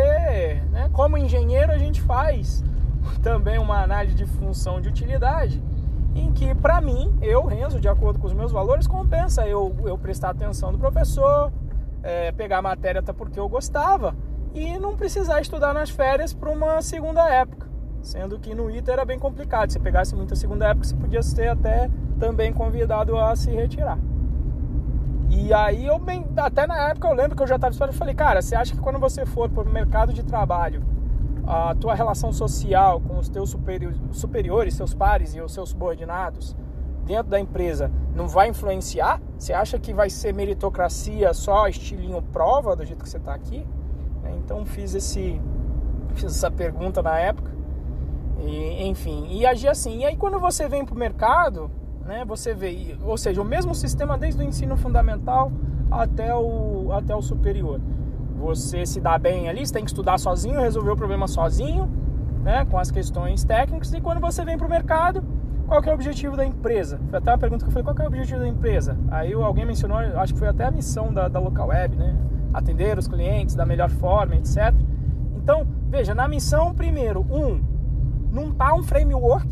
né, 0.72 0.89
como 0.91 1.17
engenheiro, 1.17 1.72
a 1.72 1.78
gente 1.78 2.02
faz 2.02 2.63
também 3.22 3.60
uma 3.60 3.82
análise 3.82 4.16
de 4.16 4.26
função 4.26 4.82
de 4.82 4.90
utilidade 4.90 5.62
em 6.16 6.32
que, 6.34 6.54
para 6.56 6.82
mim, 6.82 7.18
eu, 7.22 7.46
Renzo, 7.46 7.80
de 7.80 7.88
acordo 7.88 8.20
com 8.20 8.28
os 8.28 8.34
meus 8.34 8.52
valores, 8.52 8.88
compensa 8.88 9.48
eu, 9.48 9.76
eu 9.86 9.98
prestar 9.98 10.32
atenção 10.32 10.72
do 10.72 10.78
professor, 10.78 11.52
é, 12.04 12.32
pegar 12.32 12.58
a 12.58 12.62
matéria 12.62 13.00
até 13.00 13.14
porque 13.14 13.40
eu 13.40 13.48
gostava 13.48 14.16
e 14.54 14.78
não 14.78 14.96
precisar 14.96 15.40
estudar 15.40 15.74
nas 15.74 15.90
férias 15.90 16.34
para 16.34 16.50
uma 16.50 16.82
segunda 16.82 17.30
época. 17.30 17.70
Sendo 18.02 18.40
que 18.40 18.54
no 18.54 18.70
ITA 18.70 18.94
era 18.94 19.06
bem 19.06 19.20
complicado. 19.20 19.72
Se 19.72 19.80
pegasse 19.80 20.16
muita 20.16 20.36
segunda 20.36 20.68
época, 20.68 20.88
você 20.88 20.96
podia 20.96 21.22
ser 21.22 21.48
até 21.48 21.90
também 22.20 22.52
convidado 22.52 23.18
a 23.18 23.36
se 23.36 23.52
retirar. 23.52 24.00
E 25.30 25.54
aí 25.54 25.86
eu 25.86 25.98
bem, 25.98 26.26
até 26.36 26.68
na 26.68 26.90
época 26.90 27.08
eu 27.08 27.14
lembro 27.14 27.38
que 27.38 27.44
eu 27.44 27.48
já 27.48 27.56
estava 27.56 27.72
esperando, 27.72 27.96
falei, 27.96 28.14
cara, 28.14 28.42
você 28.42 28.54
acha 28.54 28.74
que 28.74 28.82
quando 28.82 29.00
você 29.00 29.26
for 29.26 29.50
para 29.50 29.64
o 29.64 29.72
mercado 29.72 30.12
de 30.12 30.24
trabalho, 30.24 30.84
a 31.52 31.76
tua 31.76 31.94
relação 31.94 32.32
social 32.32 33.02
com 33.02 33.20
os 33.20 33.28
teus 33.28 33.54
superiores, 34.14 34.74
seus 34.74 34.94
pares 34.94 35.36
e 35.36 35.42
os 35.42 35.54
seus 35.54 35.72
subordinados 35.72 36.56
dentro 37.06 37.30
da 37.30 37.38
empresa 37.38 37.92
não 38.16 38.26
vai 38.26 38.48
influenciar? 38.48 39.22
Você 39.38 39.52
acha 39.52 39.78
que 39.78 39.94
vai 39.94 40.10
ser 40.10 40.34
meritocracia 40.34 41.34
só 41.34 41.68
estilinho 41.68 42.22
prova 42.22 42.74
do 42.74 42.86
jeito 42.86 43.04
que 43.04 43.10
você 43.10 43.18
está 43.18 43.34
aqui? 43.34 43.68
É, 44.24 44.32
então 44.38 44.66
fiz 44.66 44.96
esse 44.96 45.42
fiz 46.14 46.24
essa 46.24 46.50
pergunta 46.50 47.02
na 47.02 47.20
época 47.20 47.52
e, 48.40 48.88
enfim 48.88 49.28
e 49.30 49.46
agi 49.46 49.68
assim. 49.68 50.00
E 50.00 50.06
aí 50.06 50.16
quando 50.16 50.40
você 50.40 50.70
vem 50.70 50.86
para 50.86 50.96
o 50.96 50.98
mercado, 50.98 51.70
né, 52.06 52.24
você 52.24 52.54
vê, 52.54 52.98
ou 53.04 53.18
seja, 53.18 53.42
o 53.42 53.46
mesmo 53.46 53.76
sistema 53.76 54.18
desde 54.18 54.42
o 54.42 54.46
ensino 54.46 54.78
fundamental 54.78 55.52
até 55.92 56.34
o 56.34 56.94
até 56.94 57.14
o 57.14 57.22
superior 57.22 57.82
você 58.41 58.86
se 58.86 58.99
dá 58.99 59.17
bem 59.17 59.47
ali, 59.47 59.65
você 59.65 59.73
tem 59.73 59.84
que 59.86 59.91
estudar 59.91 60.17
sozinho, 60.17 60.60
resolver 60.60 60.91
o 60.91 60.95
problema 60.95 61.27
sozinho, 61.27 61.89
né, 62.43 62.65
com 62.65 62.77
as 62.77 62.89
questões 62.89 63.43
técnicas. 63.43 63.93
E 63.93 64.01
quando 64.01 64.19
você 64.19 64.43
vem 64.43 64.58
para 64.58 64.67
o 64.67 64.69
mercado, 64.69 65.23
qual 65.67 65.82
que 65.82 65.88
é 65.88 65.91
o 65.91 65.95
objetivo 65.95 66.36
da 66.36 66.45
empresa? 66.45 66.99
Foi 67.10 67.19
até 67.19 67.32
uma 67.32 67.38
pergunta 67.38 67.63
que 67.63 67.69
eu 67.69 67.71
falei, 67.71 67.84
qual 67.84 67.95
que 67.95 68.01
é 68.01 68.06
o 68.06 68.08
objetivo 68.08 68.39
da 68.39 68.47
empresa? 68.47 68.97
Aí 69.10 69.32
alguém 69.32 69.65
mencionou, 69.65 69.97
acho 69.97 70.34
que 70.34 70.39
foi 70.39 70.49
até 70.49 70.65
a 70.65 70.71
missão 70.71 71.13
da, 71.13 71.27
da 71.27 71.39
local 71.39 71.67
web, 71.67 71.95
né? 71.95 72.13
Atender 72.54 72.97
os 72.97 73.08
clientes 73.08 73.56
da 73.56 73.65
melhor 73.65 73.89
forma, 73.89 74.36
etc. 74.36 74.73
Então, 75.36 75.65
veja, 75.88 76.13
na 76.13 76.27
missão, 76.27 76.73
primeiro, 76.73 77.21
um, 77.21 77.62
não 78.32 78.51
tá 78.51 78.73
um 78.73 78.84
framework. 78.84 79.47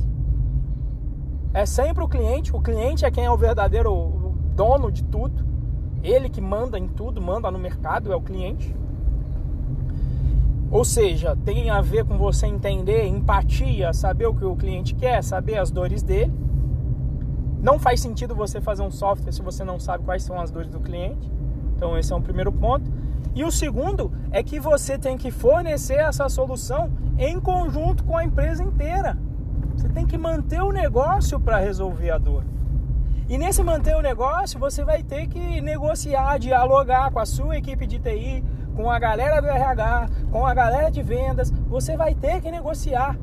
É 1.54 1.66
sempre 1.66 2.04
o 2.04 2.08
cliente, 2.08 2.56
o 2.56 2.62
cliente 2.62 3.06
é 3.06 3.12
quem 3.12 3.26
é 3.26 3.32
o 3.32 3.38
verdadeiro 3.38 4.36
dono 4.56 4.92
de 4.92 5.04
tudo. 5.04 5.48
Ele 6.04 6.30
que 6.30 6.42
manda 6.42 6.78
em 6.78 6.88
tudo, 6.88 7.22
manda 7.22 7.50
no 7.50 7.58
mercado, 7.58 8.12
é 8.12 8.16
o 8.16 8.22
cliente. 8.22 8.76
Ou 10.72 10.86
seja, 10.86 11.36
tem 11.36 11.70
a 11.70 11.82
ver 11.82 12.06
com 12.06 12.18
você 12.18 12.46
entender 12.46 13.08
empatia, 13.08 13.92
saber 13.92 14.28
o 14.28 14.36
que 14.36 14.46
o 14.46 14.56
cliente 14.56 14.94
quer, 14.94 15.24
saber 15.24 15.58
as 15.58 15.72
dores 15.72 16.04
dele. 16.04 16.34
Não 17.62 17.80
faz 17.80 18.00
sentido 18.00 18.36
você 18.36 18.62
fazer 18.62 18.84
um 18.84 18.92
software 18.92 19.32
se 19.32 19.42
você 19.42 19.64
não 19.64 19.80
sabe 19.80 20.06
quais 20.06 20.24
são 20.24 20.40
as 20.40 20.52
dores 20.52 20.70
do 20.70 20.80
cliente. 20.80 21.30
Então, 21.76 21.98
esse 21.98 22.14
é 22.14 22.16
um 22.16 22.22
primeiro 22.22 22.52
ponto. 22.52 22.90
E 23.34 23.44
o 23.44 23.52
segundo 23.52 24.12
é 24.32 24.44
que 24.44 24.60
você 24.60 24.98
tem 24.98 25.18
que 25.18 25.32
fornecer 25.32 25.96
essa 25.96 26.30
solução 26.30 26.92
em 27.18 27.40
conjunto 27.40 28.04
com 28.04 28.16
a 28.16 28.24
empresa 28.24 28.64
inteira. 28.64 29.18
Você 29.76 29.90
tem 29.90 30.06
que 30.06 30.18
manter 30.18 30.62
o 30.62 30.72
negócio 30.72 31.40
para 31.40 31.58
resolver 31.58 32.12
a 32.12 32.18
dor. 32.18 32.44
E 33.28 33.38
nesse 33.38 33.64
manter 33.64 33.96
o 33.96 34.02
negócio, 34.02 34.60
você 34.60 34.84
vai 34.84 35.04
ter 35.04 35.28
que 35.28 35.62
negociar, 35.62 36.38
dialogar 36.38 37.12
com 37.12 37.20
a 37.20 37.26
sua 37.26 37.58
equipe 37.58 37.86
de 37.86 38.00
TI, 38.00 38.44
com 38.80 38.90
a 38.90 38.98
galera 38.98 39.42
do 39.42 39.48
RH, 39.50 40.10
com 40.32 40.46
a 40.48 40.54
galera 40.54 40.90
de 40.90 41.02
vendas. 41.04 41.52
Você 41.68 41.98
vai 41.98 42.16
ter 42.16 42.40
que 42.42 42.50
negociar. 42.50 43.20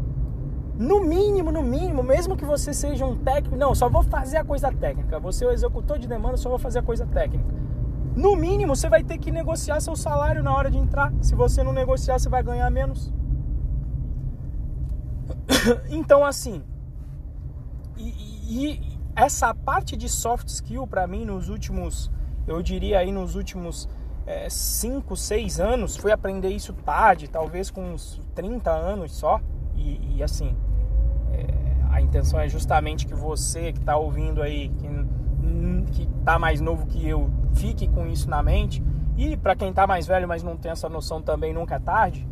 No 0.78 1.00
mínimo, 1.00 1.50
no 1.50 1.62
mínimo, 1.62 2.02
mesmo 2.02 2.36
que 2.36 2.44
você 2.44 2.74
seja 2.74 3.06
um 3.06 3.16
técnico, 3.16 3.56
não, 3.56 3.74
só 3.74 3.88
vou 3.88 4.02
fazer 4.02 4.36
a 4.36 4.44
coisa 4.44 4.70
técnica. 4.70 5.18
Você 5.18 5.46
é 5.46 5.48
o 5.48 5.52
executor 5.52 5.98
de 5.98 6.06
demanda, 6.06 6.36
só 6.36 6.50
vou 6.50 6.58
fazer 6.58 6.80
a 6.80 6.82
coisa 6.82 7.06
técnica. 7.06 7.54
No 8.14 8.36
mínimo, 8.36 8.76
você 8.76 8.86
vai 8.90 9.02
ter 9.02 9.16
que 9.16 9.30
negociar 9.30 9.80
seu 9.80 9.96
salário 9.96 10.42
na 10.42 10.54
hora 10.54 10.70
de 10.70 10.76
entrar. 10.76 11.10
Se 11.22 11.34
você 11.34 11.62
não 11.62 11.72
negociar, 11.72 12.18
você 12.18 12.28
vai 12.28 12.42
ganhar 12.42 12.70
menos. 12.70 13.10
Então, 15.88 16.22
assim, 16.22 16.62
e, 17.96 18.10
e 18.50 18.98
essa 19.16 19.54
parte 19.54 19.96
de 19.96 20.08
soft 20.08 20.48
skill 20.48 20.86
para 20.86 21.06
mim 21.06 21.24
nos 21.24 21.48
últimos, 21.48 22.10
eu 22.46 22.62
diria 22.62 22.98
aí 22.98 23.10
nos 23.10 23.34
últimos 23.34 23.88
5, 24.48 25.14
é, 25.14 25.16
6 25.16 25.60
anos, 25.60 25.96
fui 25.96 26.10
aprender 26.10 26.48
isso 26.48 26.72
tarde, 26.72 27.28
talvez 27.28 27.70
com 27.70 27.92
uns 27.92 28.20
30 28.34 28.70
anos 28.70 29.12
só. 29.12 29.40
E, 29.74 30.16
e 30.16 30.22
assim, 30.22 30.56
é, 31.32 31.46
a 31.90 32.00
intenção 32.00 32.40
é 32.40 32.48
justamente 32.48 33.06
que 33.06 33.14
você 33.14 33.72
que 33.72 33.78
está 33.78 33.96
ouvindo 33.96 34.42
aí, 34.42 34.68
que, 34.68 34.88
que 35.92 36.06
tá 36.24 36.38
mais 36.38 36.60
novo 36.60 36.86
que 36.86 37.06
eu, 37.06 37.30
fique 37.54 37.88
com 37.88 38.06
isso 38.06 38.28
na 38.28 38.42
mente. 38.42 38.82
E 39.16 39.36
para 39.36 39.56
quem 39.56 39.70
está 39.70 39.86
mais 39.86 40.06
velho, 40.06 40.28
mas 40.28 40.42
não 40.42 40.56
tem 40.56 40.70
essa 40.70 40.88
noção 40.88 41.22
também, 41.22 41.52
nunca 41.52 41.76
é 41.76 41.78
tarde. 41.78 42.28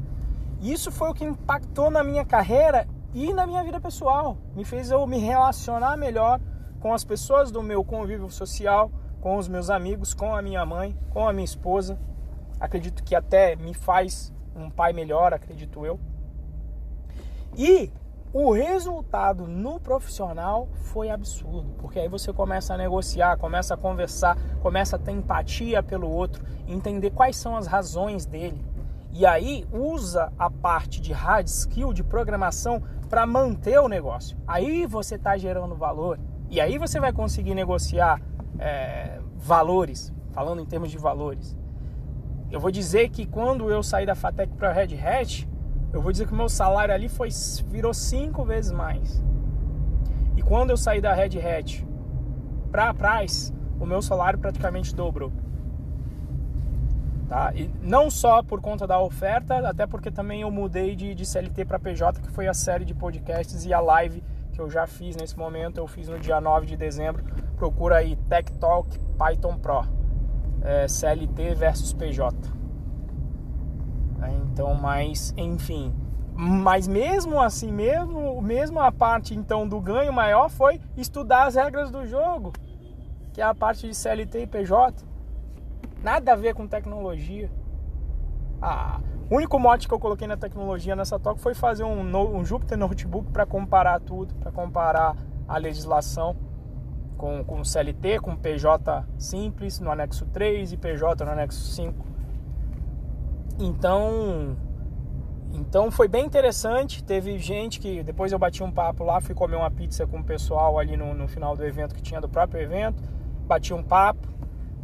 Isso 0.61 0.91
foi 0.91 1.11
o 1.11 1.15
que 1.15 1.25
impactou 1.25 1.91
na 1.91 2.03
minha 2.03 2.25
carreira 2.25 2.87
e 3.13 3.33
na 3.33 3.47
minha 3.47 3.63
vida 3.63 3.81
pessoal. 3.81 4.37
Me 4.55 4.65
fez 4.65 4.91
eu 4.91 5.07
me 5.07 5.19
relacionar 5.19 5.97
melhor 5.97 6.41
com 6.81 6.93
as 6.93 7.05
pessoas 7.05 7.51
do 7.51 7.63
meu 7.63 7.83
convívio 7.85 8.29
social, 8.29 8.91
com 9.25 9.39
os 9.39 9.49
meus 9.49 9.71
amigos, 9.71 10.13
com 10.13 10.37
a 10.37 10.43
minha 10.43 10.67
mãe, 10.67 10.95
com 11.09 11.27
a 11.27 11.33
minha 11.33 11.47
esposa. 11.47 11.99
Acredito 12.61 13.03
que 13.03 13.15
até 13.15 13.57
me 13.57 13.73
faz 13.73 14.31
um 14.55 14.69
pai 14.69 14.93
melhor, 14.93 15.33
acredito 15.33 15.87
eu. 15.87 15.99
E 17.57 17.91
o 18.35 18.53
resultado 18.53 19.47
no 19.47 19.81
profissional 19.81 20.69
foi 20.75 21.09
absurdo, 21.09 21.75
porque 21.79 21.99
aí 22.01 22.07
você 22.07 22.35
começa 22.35 22.75
a 22.75 22.77
negociar, 22.77 23.39
começa 23.39 23.73
a 23.73 23.79
conversar, 23.79 24.37
começa 24.61 24.97
a 24.97 24.99
ter 24.99 25.13
empatia 25.13 25.83
pelo 25.83 26.11
outro, 26.11 26.45
entender 26.69 27.11
quais 27.11 27.39
são 27.39 27.57
as 27.57 27.67
razões 27.67 28.27
dele. 28.27 28.63
E 29.11 29.25
aí 29.25 29.67
usa 29.73 30.35
a 30.39 30.51
parte 30.51 31.01
de 31.01 31.15
hard 31.15 31.47
skill, 31.47 31.95
de 31.95 32.05
programação, 32.05 32.83
para 33.09 33.25
manter 33.25 33.79
o 33.81 33.89
negócio. 33.89 34.37
Aí 34.47 34.85
você 34.85 35.15
está 35.15 35.35
gerando 35.39 35.75
valor. 35.75 36.21
E 36.51 36.61
aí 36.61 36.77
você 36.77 37.01
vai 37.01 37.13
conseguir 37.13 37.55
negociar 37.55 38.21
é, 38.59 39.21
valores, 39.37 40.13
falando 40.33 40.61
em 40.61 40.67
termos 40.67 40.91
de 40.91 40.99
valores. 40.99 41.57
Eu 42.51 42.61
vou 42.61 42.71
dizer 42.71 43.09
que 43.11 43.27
quando 43.27 43.71
eu 43.71 43.83
saí 43.83 44.07
da 44.07 44.15
Fatec 44.15 44.53
para 44.55 44.71
a 44.71 44.73
Red 44.73 44.97
Hat, 44.97 45.49
eu 45.93 46.01
vou 46.01 46.13
dizer 46.13 46.27
que 46.27 46.33
o 46.33 46.37
meu 46.37 46.49
salário 46.49 46.95
ali 46.95 47.09
foi, 47.09 47.29
virou 47.67 47.95
cinco 47.95 48.45
vezes 48.45 48.73
mais. 48.73 49.23
E 50.37 50.43
quando 50.43 50.71
eu 50.71 50.77
saí 50.77 51.01
da 51.01 51.13
Red 51.15 51.39
Hat 51.39 51.87
para 52.71 52.91
a 52.91 52.95
Price, 52.95 53.53
o 53.79 53.87
meu 53.87 54.03
salário 54.03 54.39
praticamente 54.39 54.95
dobrou. 54.95 55.33
Tá? 57.29 57.53
E 57.55 57.71
não 57.81 58.11
só 58.11 58.43
por 58.43 58.61
conta 58.61 58.87
da 58.87 59.01
oferta, 59.01 59.69
até 59.69 59.87
porque 59.87 60.11
também 60.11 60.43
eu 60.43 60.51
mudei 60.51 60.95
de, 60.95 61.15
de 61.15 61.25
CLT 61.25 61.65
para 61.65 61.79
PJ, 61.79 62.21
que 62.21 62.31
foi 62.31 62.47
a 62.47 62.55
série 62.55 62.85
de 62.85 62.95
podcasts 62.95 63.65
e 63.65 63.73
a 63.73 63.81
live 63.81 64.23
que 64.53 64.61
eu 64.61 64.71
já 64.71 64.87
fiz 64.87 65.17
nesse 65.17 65.37
momento, 65.37 65.79
eu 65.79 65.87
fiz 65.87 66.09
no 66.09 66.19
dia 66.19 66.41
9 66.41 66.67
de 66.67 66.77
dezembro. 66.77 67.25
Procura 67.57 67.97
aí 67.97 68.14
Tech 68.29 68.51
Talk 68.55 68.99
Python 69.19 69.59
Pro, 69.59 69.85
é, 70.63 70.89
CLT 70.89 71.55
versus 71.55 71.93
PJ. 71.93 72.37
É, 74.23 74.31
então, 74.31 74.75
mas 74.75 75.35
enfim, 75.37 75.95
mas 76.35 76.89
mesmo 76.89 77.41
assim, 77.41 77.71
mesmo, 77.71 78.43
mesmo 78.43 78.81
a 78.81 78.91
parte 78.91 79.35
então 79.35 79.69
do 79.69 79.81
ganho 79.81 80.13
maior 80.13 80.49
foi 80.49 80.81
estudar 80.97 81.47
as 81.47 81.55
regras 81.55 81.91
do 81.91 82.07
jogo, 82.07 82.53
que 83.33 83.41
é 83.41 83.45
a 83.45 83.55
parte 83.55 83.87
de 83.87 83.95
CLT 83.95 84.43
e 84.43 84.47
PJ. 84.47 85.05
Nada 86.03 86.33
a 86.33 86.37
ver 86.37 86.55
com 86.55 86.67
tecnologia. 86.67 87.51
Ah, 88.61 89.01
o 89.31 89.37
único 89.37 89.59
mote 89.59 89.87
que 89.87 89.95
eu 89.95 89.99
coloquei 89.99 90.27
na 90.27 90.37
tecnologia 90.37 90.97
nessa 90.97 91.19
talk 91.19 91.41
foi 91.41 91.55
fazer 91.55 91.85
um, 91.85 92.01
um 92.37 92.45
Jupyter 92.45 92.77
Notebook 92.77 93.31
para 93.31 93.47
comparar 93.47 94.01
tudo, 94.01 94.35
para 94.35 94.51
comparar 94.51 95.17
a 95.47 95.57
legislação 95.57 96.37
com, 97.17 97.45
com 97.45 97.65
CLT, 97.65 98.21
com 98.21 98.37
PJ 98.37 99.05
simples 99.19 99.81
no 99.81 99.91
anexo 99.91 100.27
3 100.27 100.73
e 100.73 100.77
PJ 100.77 101.25
no 101.25 101.31
anexo 101.31 101.61
5. 101.75 102.07
Então, 103.59 104.57
então 105.53 105.91
foi 105.91 106.09
bem 106.09 106.25
interessante. 106.25 107.03
Teve 107.03 107.39
gente 107.39 107.81
que 107.81 108.03
depois 108.03 108.33
eu 108.33 108.39
bati 108.39 108.63
um 108.63 108.71
papo 108.71 109.05
lá, 109.05 109.21
fui 109.21 109.35
comer 109.35 109.57
uma 109.57 109.71
pizza 109.71 110.07
com 110.07 110.19
o 110.19 110.25
pessoal 110.25 110.79
ali 110.79 110.97
no, 110.97 111.15
no 111.15 111.29
final 111.29 111.57
do 111.57 111.65
evento 111.65 111.95
que 111.95 112.03
tinha 112.03 112.21
do 112.21 112.29
próprio 112.29 112.61
evento, 112.61 113.03
bati 113.47 113.73
um 113.73 113.83
papo. 113.83 114.29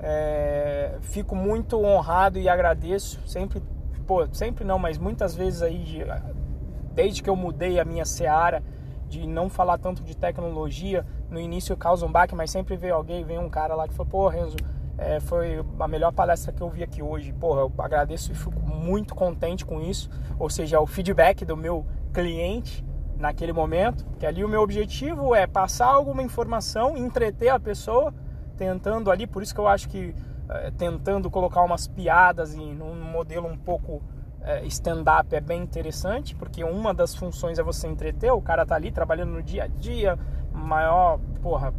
É, 0.03 0.97
fico 1.03 1.37
muito 1.37 1.79
honrado 1.79 2.39
e 2.39 2.49
agradeço 2.49 3.21
sempre 3.27 3.63
pô, 4.11 4.27
sempre 4.33 4.65
não, 4.65 4.77
mas 4.77 4.99
muitas 4.99 5.37
vezes 5.37 5.63
aí, 5.63 6.05
desde 6.93 7.23
que 7.23 7.31
eu 7.31 7.37
mudei 7.37 7.79
a 7.79 7.85
minha 7.85 8.05
seara, 8.05 8.61
de 9.09 9.25
não 9.25 9.49
falar 9.49 9.79
tanto 9.79 10.03
de 10.03 10.17
tecnologia, 10.17 11.07
no 11.31 11.39
início 11.39 11.77
causa 11.77 12.05
um 12.05 12.13
baque, 12.13 12.35
mas 12.35 12.51
sempre 12.51 12.77
veio 12.77 12.95
alguém, 12.95 13.25
vem 13.25 13.39
um 13.39 13.49
cara 13.49 13.75
lá 13.75 13.87
que 13.87 13.95
falou, 13.95 14.11
pô, 14.11 14.29
Renzo, 14.29 14.57
é, 14.99 15.19
foi 15.21 15.65
a 15.79 15.89
melhor 15.89 16.13
palestra 16.13 16.53
que 16.53 16.61
eu 16.61 16.69
vi 16.69 16.83
aqui 16.83 17.03
hoje. 17.03 17.33
Porra, 17.33 17.61
eu 17.61 17.73
agradeço 17.79 18.33
e 18.33 18.35
fico 18.35 18.61
muito 18.61 19.15
contente 19.15 19.65
com 19.65 19.81
isso. 19.81 20.11
Ou 20.39 20.51
seja, 20.51 20.81
o 20.81 20.87
feedback 20.87 21.45
do 21.45 21.57
meu 21.57 21.87
cliente 22.13 22.85
naquele 23.17 23.53
momento, 23.53 24.07
que 24.19 24.27
ali 24.27 24.45
o 24.45 24.49
meu 24.49 24.63
objetivo 24.63 25.35
é 25.35 25.47
passar 25.47 25.89
alguma 25.89 26.23
informação, 26.23 26.97
entreter 26.97 27.51
a 27.51 27.61
pessoa, 27.61 28.15
tentando 28.57 29.11
ali, 29.11 29.27
por 29.27 29.43
isso 29.43 29.55
que 29.55 29.61
eu 29.61 29.69
acho 29.69 29.89
que 29.89 30.15
é, 30.49 30.71
tentando 30.71 31.31
colocar 31.31 31.63
umas 31.63 31.87
piadas 31.87 32.55
em 32.55 32.81
um 32.81 32.95
modelo 32.95 33.47
um 33.47 33.57
pouco 33.57 34.03
é, 34.43 34.65
stand-up 34.67 35.35
é 35.35 35.41
bem 35.41 35.63
interessante, 35.63 36.35
porque 36.35 36.65
uma 36.65 36.95
das 36.95 37.15
funções 37.15 37.59
é 37.59 37.63
você 37.63 37.87
entreter, 37.87 38.33
o 38.33 38.41
cara 38.41 38.65
tá 38.65 38.75
ali 38.75 38.91
trabalhando 38.91 39.33
no 39.33 39.43
dia 39.43 39.65
a 39.65 39.67
dia, 39.67 40.19
maior, 40.61 41.19
porra, 41.43 41.73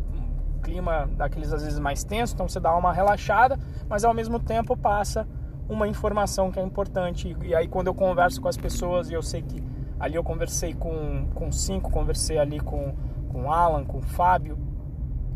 clima 0.62 1.10
daqueles 1.17 1.52
às 1.52 1.63
vezes 1.63 1.80
mais 1.80 2.04
tenso, 2.04 2.34
então 2.34 2.48
você 2.48 2.60
dá 2.60 2.76
uma 2.76 2.94
relaxada, 2.94 3.60
mas 3.89 4.04
ao 4.04 4.13
mesmo 4.13 4.39
tempo 4.39 4.78
passa 4.78 5.28
uma 5.67 5.88
informação 5.88 6.52
que 6.52 6.60
é 6.60 6.63
importante. 6.63 7.36
E 7.41 7.56
aí 7.56 7.67
quando 7.67 7.88
eu 7.88 7.94
converso 7.94 8.41
com 8.41 8.48
as 8.48 8.58
pessoas, 8.58 9.10
e 9.10 9.13
eu 9.13 9.22
sei 9.22 9.41
que 9.41 9.63
ali 10.00 10.15
eu 10.15 10.24
conversei 10.24 10.74
com, 10.74 11.28
com 11.34 11.52
cinco, 11.52 11.91
conversei 11.91 12.38
ali 12.38 12.60
com, 12.60 12.94
com 13.30 13.52
Alan, 13.52 13.84
com 13.84 14.02
Fábio, 14.02 14.58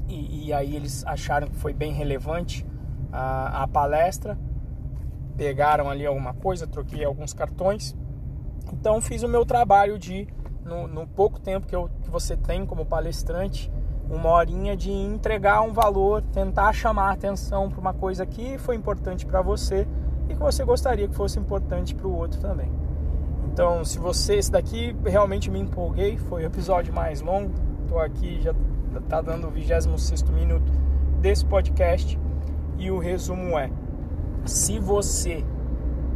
e, 0.08 0.48
e 0.48 0.54
aí 0.54 0.76
eles 0.76 1.06
acharam 1.06 1.48
que 1.48 1.56
foi 1.56 1.74
bem 1.74 1.94
relevante 1.94 2.66
a, 3.12 3.64
a 3.64 3.68
palestra, 3.68 4.38
pegaram 5.36 5.90
ali 5.90 6.06
alguma 6.06 6.34
coisa, 6.34 6.68
troquei 6.68 7.04
alguns 7.04 7.34
cartões. 7.34 7.96
Então 8.74 9.02
fiz 9.02 9.24
o 9.24 9.28
meu 9.28 9.46
trabalho 9.46 9.98
de, 9.98 10.28
no, 10.66 10.88
no 10.88 11.08
pouco 11.08 11.40
tempo 11.40 11.68
que, 11.68 11.76
eu, 11.76 11.90
que 12.02 12.10
você 12.10 12.36
tem 12.36 12.66
como 12.66 12.86
palestrante, 12.86 13.72
uma 14.10 14.30
horinha 14.32 14.76
de 14.76 14.92
entregar 14.92 15.62
um 15.62 15.72
valor, 15.72 16.22
tentar 16.34 16.74
chamar 16.74 17.10
a 17.10 17.12
atenção 17.12 17.70
para 17.70 17.80
uma 17.80 17.94
coisa 17.94 18.26
que 18.26 18.58
foi 18.58 18.76
importante 18.76 19.26
para 19.26 19.42
você 19.42 19.88
e 20.28 20.34
que 20.34 20.40
você 20.40 20.66
gostaria 20.66 21.08
que 21.08 21.16
fosse 21.16 21.40
importante 21.40 21.94
para 21.94 22.08
o 22.08 22.16
outro 22.16 22.40
também. 22.40 22.72
Então, 23.46 23.86
se 23.86 24.00
você, 24.00 24.36
esse 24.36 24.52
daqui 24.52 24.96
realmente 25.06 25.50
me 25.50 25.60
empolguei, 25.60 26.18
foi 26.18 26.44
o 26.44 26.46
episódio 26.48 26.94
mais 26.94 27.22
longo, 27.22 27.54
estou 27.84 28.00
aqui, 28.00 28.42
já 28.42 28.54
está 29.00 29.22
dando 29.22 29.48
o 29.48 29.52
26 29.52 30.24
minuto 30.30 30.72
desse 31.22 31.46
podcast 31.46 32.20
e 32.78 32.92
o 32.92 32.98
resumo 32.98 33.58
é: 33.58 33.70
se 34.46 34.80
você 34.80 35.46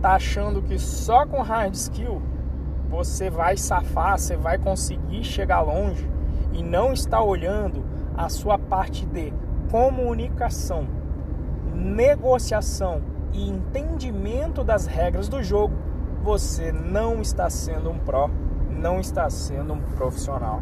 tá 0.01 0.13
achando 0.13 0.61
que 0.61 0.77
só 0.77 1.25
com 1.25 1.41
hard 1.41 1.73
skill 1.73 2.21
você 2.89 3.29
vai 3.29 3.55
safar, 3.55 4.17
você 4.17 4.35
vai 4.35 4.57
conseguir 4.57 5.23
chegar 5.23 5.61
longe 5.61 6.09
e 6.51 6.63
não 6.63 6.91
está 6.91 7.21
olhando 7.21 7.83
a 8.17 8.27
sua 8.27 8.57
parte 8.57 9.05
de 9.05 9.31
comunicação, 9.69 10.87
negociação 11.73 13.01
e 13.31 13.47
entendimento 13.47 14.63
das 14.63 14.87
regras 14.87 15.29
do 15.29 15.43
jogo, 15.43 15.75
você 16.23 16.71
não 16.71 17.21
está 17.21 17.49
sendo 17.49 17.91
um 17.91 17.99
pró, 17.99 18.29
não 18.69 18.99
está 18.99 19.29
sendo 19.29 19.73
um 19.73 19.79
profissional. 19.79 20.61